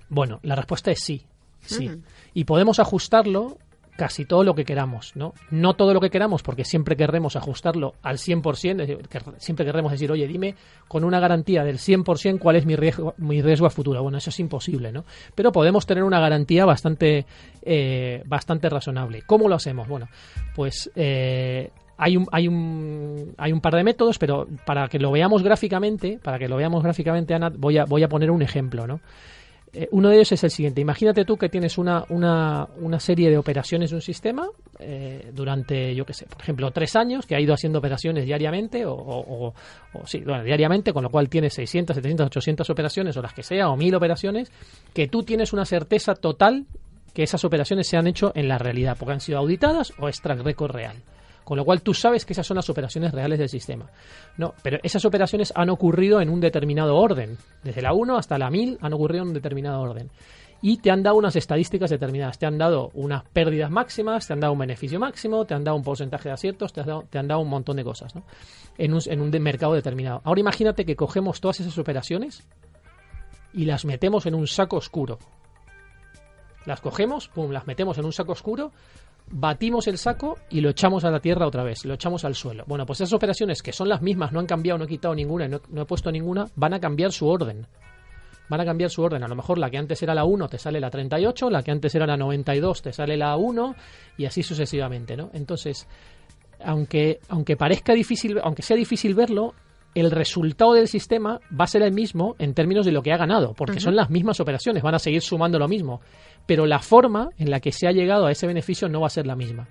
Bueno, 0.09 0.39
la 0.43 0.55
respuesta 0.55 0.91
es 0.91 0.99
sí, 1.01 1.23
sí. 1.61 1.89
Y 2.33 2.45
podemos 2.45 2.79
ajustarlo 2.79 3.57
casi 3.97 4.25
todo 4.25 4.43
lo 4.43 4.53
que 4.53 4.63
queramos, 4.63 5.15
¿no? 5.15 5.33
No 5.49 5.75
todo 5.75 5.93
lo 5.93 5.99
que 5.99 6.09
queramos, 6.09 6.43
porque 6.43 6.63
siempre 6.63 6.95
querremos 6.95 7.35
ajustarlo 7.35 7.95
al 8.03 8.17
100%, 8.17 9.39
siempre 9.39 9.65
querremos 9.65 9.91
decir, 9.91 10.11
oye, 10.11 10.27
dime 10.27 10.55
con 10.87 11.03
una 11.03 11.19
garantía 11.19 11.63
del 11.63 11.79
100% 11.79 12.39
cuál 12.39 12.55
es 12.55 12.65
mi 12.65 12.75
riesgo, 12.75 13.15
mi 13.17 13.41
riesgo 13.41 13.65
a 13.65 13.71
futuro. 13.71 14.01
Bueno, 14.01 14.19
eso 14.19 14.29
es 14.29 14.39
imposible, 14.39 14.91
¿no? 14.91 15.03
Pero 15.35 15.51
podemos 15.51 15.85
tener 15.85 16.03
una 16.03 16.19
garantía 16.19 16.63
bastante, 16.65 17.25
eh, 17.63 18.23
bastante 18.25 18.69
razonable. 18.69 19.23
¿Cómo 19.23 19.49
lo 19.49 19.55
hacemos? 19.55 19.87
Bueno, 19.87 20.07
pues 20.55 20.91
eh, 20.95 21.71
hay 21.97 22.15
un, 22.15 22.27
hay 22.31 22.47
un, 22.47 23.33
hay 23.37 23.51
un 23.51 23.61
par 23.61 23.73
de 23.75 23.83
métodos, 23.83 24.17
pero 24.19 24.47
para 24.65 24.87
que 24.87 24.99
lo 24.99 25.11
veamos 25.11 25.43
gráficamente, 25.43 26.19
para 26.21 26.37
que 26.37 26.47
lo 26.47 26.57
veamos 26.57 26.83
gráficamente, 26.83 27.33
Ana, 27.33 27.51
voy 27.55 27.77
a, 27.77 27.85
voy 27.85 28.03
a 28.03 28.07
poner 28.07 28.31
un 28.31 28.41
ejemplo, 28.41 28.85
¿no? 28.85 28.99
Eh, 29.73 29.89
uno 29.91 30.09
de 30.09 30.15
ellos 30.15 30.31
es 30.31 30.43
el 30.43 30.51
siguiente. 30.51 30.79
Imagínate 30.79 31.25
tú 31.25 31.37
que 31.37 31.49
tienes 31.49 31.77
una, 31.77 32.05
una, 32.09 32.67
una 32.79 32.99
serie 32.99 33.29
de 33.29 33.37
operaciones 33.37 33.89
de 33.89 33.97
un 33.97 34.01
sistema 34.01 34.47
eh, 34.79 35.29
durante, 35.33 35.93
yo 35.93 36.05
qué 36.05 36.13
sé, 36.13 36.25
por 36.25 36.41
ejemplo, 36.41 36.71
tres 36.71 36.95
años, 36.95 37.25
que 37.25 37.35
ha 37.35 37.39
ido 37.39 37.53
haciendo 37.53 37.79
operaciones 37.79 38.25
diariamente, 38.25 38.85
o, 38.85 38.95
o, 38.95 39.53
sí, 40.05 40.19
bueno, 40.19 40.43
diariamente, 40.43 40.93
con 40.93 41.03
lo 41.03 41.09
cual 41.09 41.27
tienes 41.27 41.53
600, 41.55 41.95
700, 41.95 42.27
800 42.27 42.69
operaciones, 42.69 43.17
o 43.17 43.21
las 43.21 43.33
que 43.33 43.43
sea, 43.43 43.69
o 43.69 43.75
1000 43.75 43.95
operaciones, 43.95 44.51
que 44.93 45.07
tú 45.07 45.23
tienes 45.23 45.51
una 45.51 45.65
certeza 45.65 46.15
total 46.15 46.65
que 47.13 47.23
esas 47.23 47.43
operaciones 47.43 47.87
se 47.87 47.97
han 47.97 48.07
hecho 48.07 48.31
en 48.35 48.47
la 48.47 48.57
realidad, 48.57 48.95
porque 48.97 49.13
han 49.13 49.19
sido 49.19 49.39
auditadas 49.39 49.91
o 49.99 50.07
es 50.07 50.21
track 50.21 50.39
record 50.41 50.71
real. 50.71 50.95
Con 51.47 51.55
lo 51.55 51.63
cual 51.63 51.81
tú 51.81 51.93
sabes 51.93 52.25
que 52.25 52.33
esas 52.33 52.45
son 52.45 52.55
las 52.55 52.69
operaciones 52.69 53.13
reales 53.13 53.39
del 53.39 53.47
sistema. 53.47 53.89
No, 54.35 54.53
pero 54.61 54.79
esas 54.83 55.05
operaciones 55.05 55.53
han 55.55 55.69
ocurrido 55.69 56.19
en 56.19 56.27
un 56.29 56.41
determinado 56.41 56.97
orden. 56.97 57.37
Desde 57.63 57.81
la 57.81 57.93
1 57.93 58.17
hasta 58.17 58.37
la 58.37 58.49
1000 58.49 58.79
han 58.81 58.91
ocurrido 58.91 59.23
en 59.23 59.29
un 59.29 59.33
determinado 59.33 59.79
orden. 59.79 60.09
Y 60.61 60.79
te 60.79 60.91
han 60.91 61.03
dado 61.03 61.15
unas 61.15 61.37
estadísticas 61.37 61.89
determinadas. 61.89 62.37
Te 62.37 62.47
han 62.47 62.57
dado 62.57 62.91
unas 62.95 63.23
pérdidas 63.29 63.71
máximas, 63.71 64.27
te 64.27 64.33
han 64.33 64.41
dado 64.41 64.51
un 64.51 64.59
beneficio 64.59 64.99
máximo, 64.99 65.45
te 65.45 65.53
han 65.53 65.63
dado 65.63 65.77
un 65.77 65.83
porcentaje 65.83 66.27
de 66.27 66.33
aciertos, 66.33 66.73
te, 66.73 66.81
han 66.81 67.27
dado 67.29 67.39
un 67.39 67.49
montón 67.49 67.77
de 67.77 67.85
cosas 67.85 68.13
¿no? 68.13 68.25
en, 68.77 68.93
un, 68.93 68.99
en 69.05 69.21
un 69.21 69.29
mercado 69.41 69.71
determinado. 69.71 70.19
Ahora 70.25 70.41
imagínate 70.41 70.83
que 70.83 70.97
cogemos 70.97 71.39
todas 71.39 71.61
esas 71.61 71.77
operaciones 71.77 72.45
y 73.53 73.63
las 73.63 73.85
metemos 73.85 74.25
en 74.25 74.35
un 74.35 74.47
saco 74.47 74.75
oscuro. 74.75 75.17
Las 76.67 76.81
cogemos, 76.81 77.29
pum, 77.29 77.51
las 77.51 77.65
metemos 77.65 77.97
en 77.97 78.03
un 78.03 78.11
saco 78.11 78.33
oscuro, 78.33 78.73
batimos 79.31 79.87
el 79.87 79.97
saco 79.97 80.37
y 80.49 80.59
lo 80.59 80.69
echamos 80.69 81.05
a 81.05 81.09
la 81.09 81.21
tierra 81.21 81.47
otra 81.47 81.63
vez, 81.63 81.85
lo 81.85 81.93
echamos 81.93 82.25
al 82.25 82.35
suelo. 82.35 82.65
Bueno, 82.67 82.85
pues 82.85 82.99
esas 82.99 83.13
operaciones 83.13 83.63
que 83.63 83.71
son 83.71 83.87
las 83.87 84.01
mismas, 84.01 84.33
no 84.33 84.41
han 84.41 84.45
cambiado, 84.45 84.77
no 84.77 84.83
he 84.83 84.87
quitado 84.87 85.15
ninguna, 85.15 85.47
no, 85.47 85.61
no 85.69 85.81
he 85.81 85.85
puesto 85.85 86.11
ninguna, 86.11 86.45
van 86.57 86.73
a 86.73 86.79
cambiar 86.81 87.13
su 87.13 87.25
orden. 87.25 87.65
van 88.49 88.61
a 88.61 88.65
cambiar 88.65 88.89
su 88.89 89.01
orden. 89.01 89.23
A 89.23 89.27
lo 89.27 89.35
mejor 89.35 89.57
la 89.57 89.69
que 89.69 89.77
antes 89.77 90.01
era 90.03 90.13
la 90.13 90.25
1 90.25 90.47
te 90.49 90.57
sale 90.57 90.79
la 90.79 90.89
38, 90.89 91.49
la 91.49 91.63
que 91.63 91.71
antes 91.71 91.93
era 91.95 92.05
la 92.05 92.17
92 92.17 92.81
te 92.81 92.93
sale 92.93 93.17
la 93.17 93.35
1 93.35 93.75
y 94.17 94.25
así 94.25 94.43
sucesivamente, 94.43 95.15
¿no? 95.15 95.29
Entonces, 95.33 95.87
aunque, 96.63 97.19
aunque 97.29 97.55
parezca 97.55 97.93
difícil, 97.93 98.39
aunque 98.43 98.61
sea 98.61 98.77
difícil 98.77 99.15
verlo, 99.15 99.53
el 99.95 100.11
resultado 100.11 100.73
del 100.73 100.87
sistema 100.87 101.39
va 101.59 101.63
a 101.63 101.67
ser 101.67 101.81
el 101.81 101.91
mismo 101.91 102.35
en 102.39 102.53
términos 102.53 102.85
de 102.85 102.91
lo 102.91 103.01
que 103.01 103.11
ha 103.11 103.17
ganado, 103.17 103.53
porque 103.53 103.79
son 103.79 103.95
las 103.95 104.09
mismas 104.09 104.39
operaciones, 104.39 104.83
van 104.83 104.95
a 104.95 104.99
seguir 104.99 105.21
sumando 105.21 105.57
lo 105.57 105.67
mismo, 105.67 106.01
pero 106.45 106.65
la 106.65 106.79
forma 106.79 107.29
en 107.37 107.49
la 107.49 107.59
que 107.59 107.71
se 107.71 107.87
ha 107.87 107.91
llegado 107.91 108.25
a 108.25 108.31
ese 108.31 108.47
beneficio 108.47 108.89
no 108.89 109.01
va 109.01 109.07
a 109.07 109.11
ser 109.11 109.25
la 109.25 109.35
misma. 109.35 109.67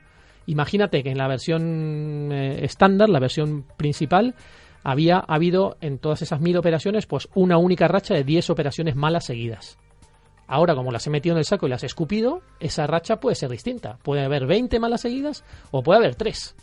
Imagínate 0.47 1.03
que 1.03 1.11
en 1.11 1.19
la 1.19 1.29
versión 1.29 2.31
eh, 2.33 2.65
estándar, 2.65 3.09
la 3.09 3.21
versión 3.21 3.65
principal, 3.77 4.35
había 4.85 5.19
habido 5.19 5.77
en 5.81 5.99
todas 5.99 6.23
esas 6.23 6.41
mil 6.41 6.57
operaciones 6.57 7.07
pues 7.07 7.29
una 7.35 7.59
única 7.59 7.89
racha 7.89 8.15
de 8.15 8.23
10 8.23 8.51
operaciones 8.51 8.95
malas 8.95 9.27
seguidas. 9.27 9.79
Ahora, 10.47 10.77
como 10.77 10.93
las 10.93 11.05
he 11.07 11.11
metido 11.11 11.35
en 11.35 11.39
el 11.39 11.45
saco 11.45 11.67
y 11.67 11.71
las 11.71 11.83
he 11.83 11.87
escupido, 11.87 12.41
esa 12.61 12.87
racha 12.87 13.19
puede 13.19 13.35
ser 13.35 13.51
distinta. 13.51 13.99
Puede 14.05 14.25
haber 14.25 14.47
20 14.47 14.79
malas 14.79 15.01
seguidas 15.01 15.45
o 15.73 15.83
puede 15.83 15.99
haber 15.99 16.15
3. 16.15 16.55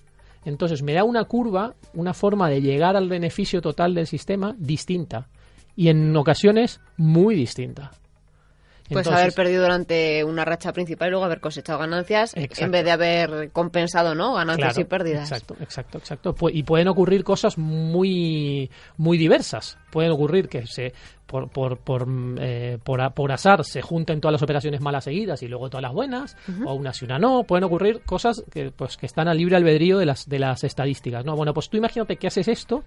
Entonces 0.45 0.83
me 0.83 0.93
da 0.93 1.03
una 1.03 1.25
curva, 1.25 1.75
una 1.93 2.13
forma 2.13 2.49
de 2.49 2.61
llegar 2.61 2.95
al 2.95 3.09
beneficio 3.09 3.61
total 3.61 3.93
del 3.93 4.07
sistema 4.07 4.55
distinta 4.57 5.27
y 5.75 5.89
en 5.89 6.15
ocasiones 6.15 6.81
muy 6.97 7.35
distinta. 7.35 7.91
Pues 8.89 9.07
haber 9.07 9.33
perdido 9.33 9.63
durante 9.63 10.23
una 10.23 10.45
racha 10.45 10.73
principal 10.73 11.07
y 11.07 11.11
luego 11.11 11.25
haber 11.25 11.39
cosechado 11.39 11.79
ganancias 11.79 12.33
en 12.35 12.71
vez 12.71 12.83
de 12.83 12.91
haber 12.91 13.51
compensado, 13.51 14.13
¿no? 14.13 14.33
Ganancias 14.33 14.77
y 14.77 14.83
pérdidas. 14.83 15.31
Exacto, 15.31 15.55
exacto, 15.59 15.97
exacto. 15.97 16.35
Y 16.51 16.63
pueden 16.63 16.87
ocurrir 16.89 17.23
cosas 17.23 17.57
muy, 17.57 18.69
muy 18.97 19.17
diversas. 19.17 19.77
Pueden 19.89 20.11
ocurrir 20.11 20.49
que 20.49 20.67
se 20.67 20.93
por, 21.25 21.49
por, 21.49 21.77
por, 21.77 22.07
eh, 22.39 22.77
por, 22.83 23.31
azar 23.31 23.63
se 23.63 23.81
junten 23.81 24.21
todas 24.21 24.33
las 24.33 24.43
operaciones 24.43 24.81
malas 24.81 25.05
seguidas 25.05 25.41
y 25.41 25.47
luego 25.47 25.69
todas 25.69 25.81
las 25.81 25.93
buenas, 25.93 26.37
o 26.63 26.73
una 26.73 26.91
y 26.99 27.05
una 27.05 27.17
no. 27.17 27.43
Pueden 27.43 27.63
ocurrir 27.63 28.01
cosas 28.01 28.43
que, 28.51 28.69
pues, 28.69 28.97
que 28.97 29.07
están 29.07 29.27
al 29.27 29.37
libre 29.37 29.55
albedrío 29.55 29.97
de 29.97 30.05
las, 30.05 30.27
de 30.29 30.37
las 30.37 30.63
estadísticas, 30.63 31.25
¿no? 31.25 31.35
Bueno, 31.35 31.53
pues 31.53 31.69
tú 31.69 31.77
imagínate 31.77 32.17
que 32.17 32.27
haces 32.27 32.47
esto 32.47 32.83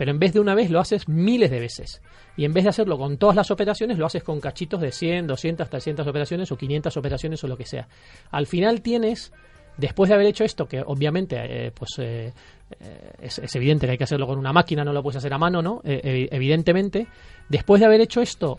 pero 0.00 0.12
en 0.12 0.18
vez 0.18 0.32
de 0.32 0.40
una 0.40 0.54
vez 0.54 0.70
lo 0.70 0.80
haces 0.80 1.08
miles 1.08 1.50
de 1.50 1.60
veces. 1.60 2.00
Y 2.34 2.46
en 2.46 2.54
vez 2.54 2.64
de 2.64 2.70
hacerlo 2.70 2.96
con 2.96 3.18
todas 3.18 3.36
las 3.36 3.50
operaciones, 3.50 3.98
lo 3.98 4.06
haces 4.06 4.22
con 4.22 4.40
cachitos 4.40 4.80
de 4.80 4.92
100, 4.92 5.26
200, 5.26 5.68
300 5.68 6.06
operaciones 6.06 6.50
o 6.50 6.56
500 6.56 6.96
operaciones 6.96 7.44
o 7.44 7.46
lo 7.46 7.54
que 7.54 7.66
sea. 7.66 7.86
Al 8.30 8.46
final 8.46 8.80
tienes, 8.80 9.30
después 9.76 10.08
de 10.08 10.14
haber 10.14 10.28
hecho 10.28 10.42
esto, 10.42 10.66
que 10.66 10.80
obviamente 10.80 11.36
eh, 11.36 11.70
pues 11.70 11.90
eh, 11.98 12.32
eh, 12.80 13.12
es, 13.20 13.54
evidente 13.54 13.84
que 13.84 13.92
hay 13.92 13.98
que 13.98 14.04
hacerlo 14.04 14.26
con 14.26 14.38
una 14.38 14.54
máquina, 14.54 14.86
no 14.86 14.94
lo 14.94 15.02
puedes 15.02 15.18
hacer 15.18 15.34
a 15.34 15.38
mano, 15.38 15.60
¿no? 15.60 15.82
evidentemente, 15.84 17.06
después 17.50 17.80
de 17.80 17.84
haber 17.84 18.00
hecho 18.00 18.22
esto 18.22 18.58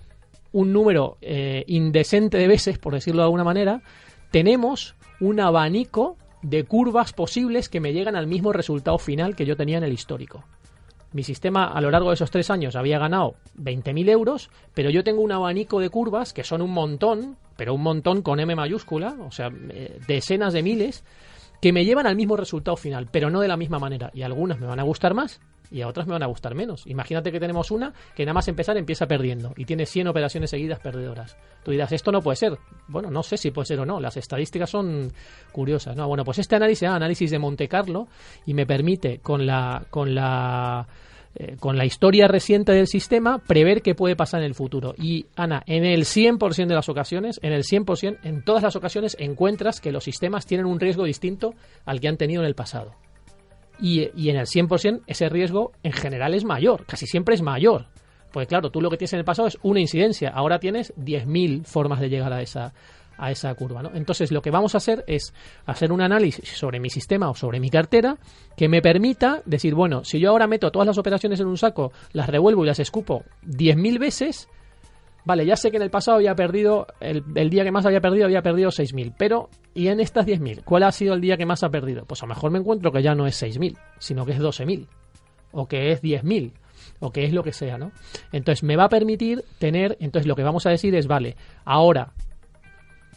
un 0.52 0.72
número 0.72 1.18
indecente 1.66 2.38
de 2.38 2.48
veces, 2.48 2.78
por 2.78 2.94
decirlo 2.94 3.24
de 3.24 3.26
alguna 3.26 3.44
manera, 3.44 3.82
tenemos 4.30 4.94
un 5.20 5.40
abanico 5.40 6.18
de 6.44 6.66
curvas 6.66 7.14
posibles 7.14 7.68
que 7.68 7.80
me 7.80 7.94
llegan 7.94 8.16
al 8.16 8.28
mismo 8.28 8.54
resultado 8.54 9.00
final 9.00 9.36
que 9.36 9.48
yo 9.48 9.56
tenía 9.56 9.80
en 9.80 9.86
el 9.86 9.94
histórico 9.94 10.44
mi 11.14 11.24
sistema 11.24 11.66
a 11.66 11.82
lo 11.82 11.92
largo 11.92 12.10
de 12.10 12.16
esos 12.16 12.32
tres 12.32 12.50
años 12.50 12.76
había 12.76 13.00
ganado 13.00 13.36
20.000 13.58 14.10
euros, 14.10 14.50
pero 14.74 14.90
yo 14.90 15.04
tengo 15.04 15.22
un 15.22 15.32
abanico 15.32 15.80
de 15.80 15.90
curvas 15.90 16.34
que 16.34 16.44
son 16.44 16.62
un 16.62 16.72
montón, 16.72 17.38
pero 17.58 17.74
un 17.74 17.84
montón 17.84 18.22
con 18.22 18.40
M 18.40 18.56
mayúscula, 18.56 19.16
o 19.20 19.32
sea, 19.32 19.52
eh, 19.70 20.00
decenas 20.08 20.54
de 20.54 20.64
miles, 20.64 21.04
que 21.62 21.74
me 21.74 21.86
llevan 21.86 22.08
al 22.08 22.16
mismo 22.16 22.38
resultado 22.38 22.78
final, 22.78 23.08
pero 23.12 23.30
no 23.30 23.42
de 23.42 23.48
la 23.48 23.58
misma 23.58 23.80
manera. 23.80 24.10
Y 24.14 24.24
algunas 24.24 24.60
me 24.60 24.68
van 24.68 24.80
a 24.80 24.84
gustar 24.84 25.14
más 25.14 25.40
y 25.72 25.82
a 25.82 25.88
otras 25.88 26.06
me 26.06 26.14
van 26.14 26.24
a 26.24 26.28
gustar 26.28 26.54
menos. 26.54 26.86
Imagínate 26.86 27.32
que 27.32 27.40
tenemos 27.40 27.72
una 27.72 27.94
que 28.16 28.26
nada 28.26 28.34
más 28.34 28.48
empezar 28.48 28.78
empieza 28.78 29.08
perdiendo 29.08 29.54
y 29.56 29.66
tiene 29.66 29.86
100 29.86 30.10
operaciones 30.10 30.50
seguidas 30.50 30.80
perdedoras. 30.80 31.38
Tú 31.64 31.72
dirás, 31.72 31.92
esto 31.92 32.12
no 32.12 32.22
puede 32.22 32.36
ser. 32.36 32.58
Bueno, 32.88 33.10
no 33.10 33.24
sé 33.24 33.38
si 33.38 33.52
puede 33.52 33.66
ser 33.66 33.80
o 33.80 33.86
no. 33.86 34.00
Las 34.00 34.18
estadísticas 34.18 34.70
son 34.70 35.12
curiosas. 35.52 35.96
No, 35.96 36.08
bueno, 36.08 36.26
pues 36.26 36.40
este 36.40 36.56
análisis, 36.56 36.88
ah, 36.88 36.96
análisis 36.96 37.32
de 37.32 37.40
Monte 37.40 37.68
Carlo 37.68 38.08
y 38.46 38.54
me 38.54 38.66
permite 38.66 39.20
con 39.20 39.46
la 39.46 39.86
con 39.90 40.14
la 40.14 40.88
eh, 41.34 41.56
con 41.58 41.78
la 41.78 41.86
historia 41.86 42.28
reciente 42.28 42.74
del 42.74 42.88
sistema, 42.88 43.38
prever 43.38 43.82
qué 43.82 43.96
puede 43.96 44.18
pasar 44.18 44.42
en 44.42 44.48
el 44.48 44.54
futuro. 44.54 44.94
Y, 44.98 45.28
Ana, 45.38 45.64
en 45.66 45.86
el 45.86 46.04
100% 46.04 46.68
de 46.68 46.76
las 46.76 46.90
ocasiones, 46.90 47.40
en 47.42 47.54
el 47.54 47.64
100%, 47.64 48.20
en 48.24 48.44
todas 48.44 48.64
las 48.64 48.76
ocasiones, 48.76 49.16
encuentras 49.18 49.80
que 49.80 49.94
los 49.94 50.04
sistemas 50.04 50.46
tienen 50.46 50.66
un 50.66 50.82
riesgo 50.82 51.06
distinto 51.06 51.54
al 51.86 52.02
que 52.02 52.10
han 52.10 52.18
tenido 52.18 52.42
en 52.42 52.48
el 52.48 52.56
pasado. 52.56 52.96
Y, 53.82 54.10
y 54.16 54.30
en 54.30 54.38
el 54.38 54.46
100% 54.46 55.02
ese 55.08 55.28
riesgo 55.30 55.72
en 55.84 55.92
general 55.92 56.34
es 56.34 56.46
mayor, 56.46 56.86
casi 56.86 57.08
siempre 57.08 57.36
es 57.36 57.42
mayor. 57.42 57.88
Pues 58.32 58.48
claro, 58.48 58.70
tú 58.72 58.80
lo 58.80 58.90
que 58.90 58.98
tienes 58.98 59.14
en 59.14 59.20
el 59.20 59.26
pasado 59.26 59.48
es 59.48 59.58
una 59.62 59.82
incidencia, 59.82 60.30
ahora 60.30 60.60
tienes 60.60 60.94
10.000 60.96 61.66
formas 61.66 62.00
de 62.00 62.10
llegar 62.10 62.32
a 62.32 62.42
esa, 62.42 62.74
a 63.18 63.32
esa 63.32 63.54
curva. 63.56 63.84
¿no? 63.84 63.92
Entonces, 63.94 64.32
lo 64.32 64.42
que 64.42 64.52
vamos 64.52 64.74
a 64.74 64.80
hacer 64.80 65.04
es 65.08 65.34
hacer 65.66 65.92
un 65.92 66.02
análisis 66.02 66.50
sobre 66.50 66.80
mi 66.80 66.90
sistema 66.90 67.30
o 67.30 67.36
sobre 67.36 67.60
mi 67.60 67.70
cartera 67.70 68.18
que 68.58 68.68
me 68.68 68.82
permita 68.82 69.42
decir, 69.46 69.76
bueno, 69.76 70.04
si 70.04 70.20
yo 70.20 70.30
ahora 70.30 70.48
meto 70.48 70.72
todas 70.72 70.88
las 70.88 70.98
operaciones 70.98 71.40
en 71.40 71.48
un 71.48 71.58
saco, 71.58 71.92
las 72.14 72.28
revuelvo 72.28 72.64
y 72.64 72.68
las 72.68 72.80
escupo 72.80 73.24
10.000 73.46 74.00
veces, 74.00 74.50
vale, 75.26 75.46
ya 75.46 75.56
sé 75.56 75.72
que 75.72 75.78
en 75.78 75.84
el 75.84 75.90
pasado 75.90 76.18
había 76.18 76.36
perdido, 76.36 76.88
el, 77.00 77.50
día 77.50 77.64
que 77.64 77.72
más 77.72 77.86
había 77.86 78.02
perdido, 78.02 78.26
había 78.26 78.42
perdido 78.42 78.70
6.000, 78.70 79.14
pero 79.18 79.50
¿y 79.74 79.88
en 79.88 80.00
estas 80.00 80.26
10.000? 80.26 80.64
¿Cuál 80.64 80.84
ha 80.84 80.92
sido 80.92 81.14
el 81.14 81.22
día 81.22 81.38
que 81.38 81.46
más 81.46 81.64
ha 81.64 81.70
perdido? 81.70 82.06
Pues 82.06 82.22
a 82.24 82.26
lo 82.26 82.34
mejor 82.34 82.52
me 82.52 82.60
encuentro 82.60 82.92
que 82.92 83.02
ya 83.02 83.16
no 83.16 83.28
es 83.28 83.42
6.000, 83.42 83.78
sino 84.00 84.26
que 84.26 84.34
es 84.34 84.40
12.000, 84.40 84.88
o 85.52 85.68
que 85.68 85.92
es 85.92 86.02
10.000, 86.02 86.52
o 87.00 87.12
que 87.12 87.26
es 87.26 87.34
lo 87.34 87.44
que 87.44 87.54
sea, 87.54 87.78
¿no? 87.78 87.92
Entonces 88.32 88.64
me 88.64 88.76
va 88.76 88.86
a 88.86 88.90
permitir 88.90 89.44
tener, 89.60 89.98
entonces 90.00 90.28
lo 90.28 90.36
que 90.36 90.44
vamos 90.44 90.66
a 90.66 90.70
decir 90.70 90.96
es, 90.96 91.08
vale, 91.08 91.36
ahora 91.66 92.14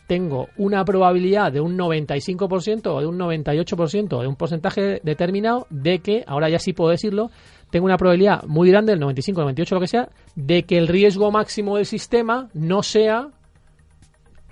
tengo 0.07 0.49
una 0.57 0.85
probabilidad 0.85 1.53
de 1.53 1.61
un 1.61 1.79
95% 1.79 2.87
o 2.87 3.01
de 3.01 3.07
un 3.07 3.19
98% 3.19 4.13
o 4.13 4.21
de 4.21 4.27
un 4.27 4.37
porcentaje 4.37 5.01
determinado 5.03 5.67
de 5.71 6.01
que, 6.01 6.25
ahora 6.27 6.49
ya 6.49 6.59
sí 6.59 6.73
puedo 6.73 6.91
decirlo, 6.91 7.31
tengo 7.71 7.87
una 7.87 7.97
probabilidad 7.97 8.45
muy 8.45 8.71
grande, 8.71 8.93
del 8.93 9.01
95, 9.01 9.41
98, 9.41 9.75
lo 9.75 9.81
que 9.81 9.89
sea, 9.89 10.09
de 10.37 10.65
que 10.65 10.79
el 10.79 10.89
riesgo 10.89 11.31
máximo 11.31 11.77
del 11.77 11.87
sistema 11.87 12.49
no 12.53 12.83
sea 12.83 13.31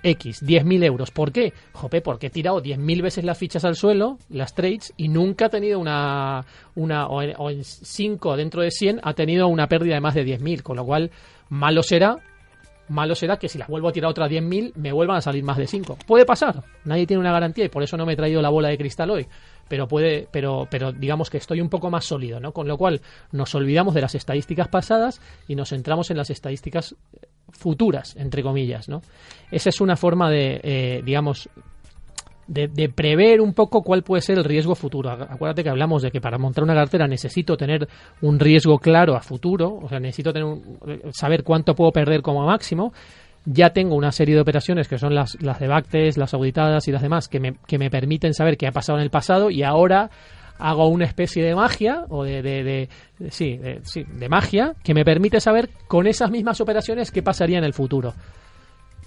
X, 0.03 0.43
10.000 0.43 0.83
euros. 0.83 1.11
¿Por 1.11 1.31
qué? 1.31 1.53
Jope, 1.71 2.01
porque 2.01 2.27
he 2.27 2.29
tirado 2.29 2.61
10.000 2.61 3.01
veces 3.01 3.23
las 3.23 3.37
fichas 3.37 3.63
al 3.63 3.75
suelo, 3.75 4.17
las 4.29 4.53
trades, 4.53 4.93
y 4.97 5.07
nunca 5.07 5.45
ha 5.45 5.49
tenido 5.49 5.79
una, 5.79 6.45
una 6.75 7.07
o 7.07 7.49
en, 7.49 7.63
5 7.63 8.35
dentro 8.35 8.61
de 8.61 8.71
100 8.71 8.99
ha 9.01 9.13
tenido 9.13 9.47
una 9.47 9.67
pérdida 9.67 9.95
de 9.95 10.01
más 10.01 10.15
de 10.15 10.25
10.000, 10.25 10.61
con 10.61 10.75
lo 10.75 10.85
cual 10.85 11.11
malo 11.49 11.81
será 11.83 12.17
malo 12.93 13.15
será 13.15 13.37
que 13.37 13.49
si 13.49 13.57
las 13.57 13.67
vuelvo 13.67 13.89
a 13.89 13.91
tirar 13.91 14.09
otras 14.09 14.29
10.000 14.29 14.73
me 14.75 14.91
vuelvan 14.91 15.17
a 15.17 15.21
salir 15.21 15.43
más 15.43 15.57
de 15.57 15.67
5. 15.67 15.97
Puede 16.05 16.25
pasar, 16.25 16.63
nadie 16.85 17.05
tiene 17.05 17.19
una 17.19 17.31
garantía 17.31 17.65
y 17.65 17.69
por 17.69 17.83
eso 17.83 17.97
no 17.97 18.05
me 18.05 18.13
he 18.13 18.15
traído 18.15 18.41
la 18.41 18.49
bola 18.49 18.69
de 18.69 18.77
cristal 18.77 19.09
hoy. 19.09 19.27
Pero 19.67 19.87
puede, 19.87 20.27
pero, 20.31 20.67
pero 20.69 20.91
digamos 20.91 21.29
que 21.29 21.37
estoy 21.37 21.61
un 21.61 21.69
poco 21.69 21.89
más 21.89 22.05
sólido, 22.05 22.39
¿no? 22.39 22.51
Con 22.53 22.67
lo 22.67 22.77
cual 22.77 23.01
nos 23.31 23.55
olvidamos 23.55 23.93
de 23.93 24.01
las 24.01 24.13
estadísticas 24.15 24.67
pasadas 24.67 25.21
y 25.47 25.55
nos 25.55 25.69
centramos 25.69 26.11
en 26.11 26.17
las 26.17 26.29
estadísticas 26.29 26.95
futuras, 27.49 28.15
entre 28.15 28.43
comillas, 28.43 28.89
¿no? 28.89 29.01
Esa 29.51 29.69
es 29.69 29.81
una 29.81 29.95
forma 29.95 30.29
de, 30.29 30.59
eh, 30.63 31.01
digamos, 31.05 31.49
de, 32.47 32.89
prever 32.89 33.41
un 33.41 33.53
poco 33.53 33.81
cuál 33.81 34.03
puede 34.03 34.21
ser 34.21 34.37
el 34.37 34.43
riesgo 34.43 34.75
futuro. 34.75 35.09
Acuérdate 35.11 35.63
que 35.63 35.69
hablamos 35.69 36.01
de 36.01 36.11
que 36.11 36.21
para 36.21 36.37
montar 36.37 36.63
una 36.63 36.75
cartera 36.75 37.07
necesito 37.07 37.57
tener 37.57 37.87
un 38.21 38.39
riesgo 38.39 38.79
claro 38.79 39.15
a 39.15 39.21
futuro, 39.21 39.79
o 39.81 39.89
sea, 39.89 39.99
necesito 39.99 40.33
tener 40.33 40.57
saber 41.11 41.43
cuánto 41.43 41.75
puedo 41.75 41.91
perder 41.91 42.21
como 42.21 42.45
máximo. 42.45 42.93
Ya 43.45 43.71
tengo 43.71 43.95
una 43.95 44.11
serie 44.11 44.35
de 44.35 44.41
operaciones 44.41 44.87
que 44.87 44.97
son 44.97 45.13
las, 45.13 45.41
las 45.41 45.59
de 45.59 45.67
Bactes, 45.67 46.17
las 46.17 46.33
auditadas 46.33 46.87
y 46.87 46.91
las 46.91 47.01
demás 47.01 47.27
que 47.27 47.41
me, 47.41 47.55
que 47.67 47.77
me 47.77 47.89
permiten 47.89 48.33
saber 48.33 48.57
qué 48.57 48.67
ha 48.67 48.71
pasado 48.71 48.97
en 48.99 49.03
el 49.03 49.09
pasado 49.09 49.49
y 49.49 49.63
ahora 49.63 50.09
hago 50.59 50.87
una 50.87 51.05
especie 51.05 51.43
de 51.43 51.55
magia 51.55 52.05
o 52.09 52.23
de, 52.23 52.41
de, 52.41 52.63
de, 52.63 52.89
sí, 53.31 53.59
sí, 53.83 54.05
de 54.07 54.29
magia 54.29 54.75
que 54.81 54.93
me 54.93 55.03
permite 55.03 55.41
saber 55.41 55.69
con 55.87 56.07
esas 56.07 56.31
mismas 56.31 56.61
operaciones 56.61 57.11
qué 57.11 57.21
pasaría 57.21 57.57
en 57.57 57.65
el 57.65 57.73
futuro. 57.73 58.13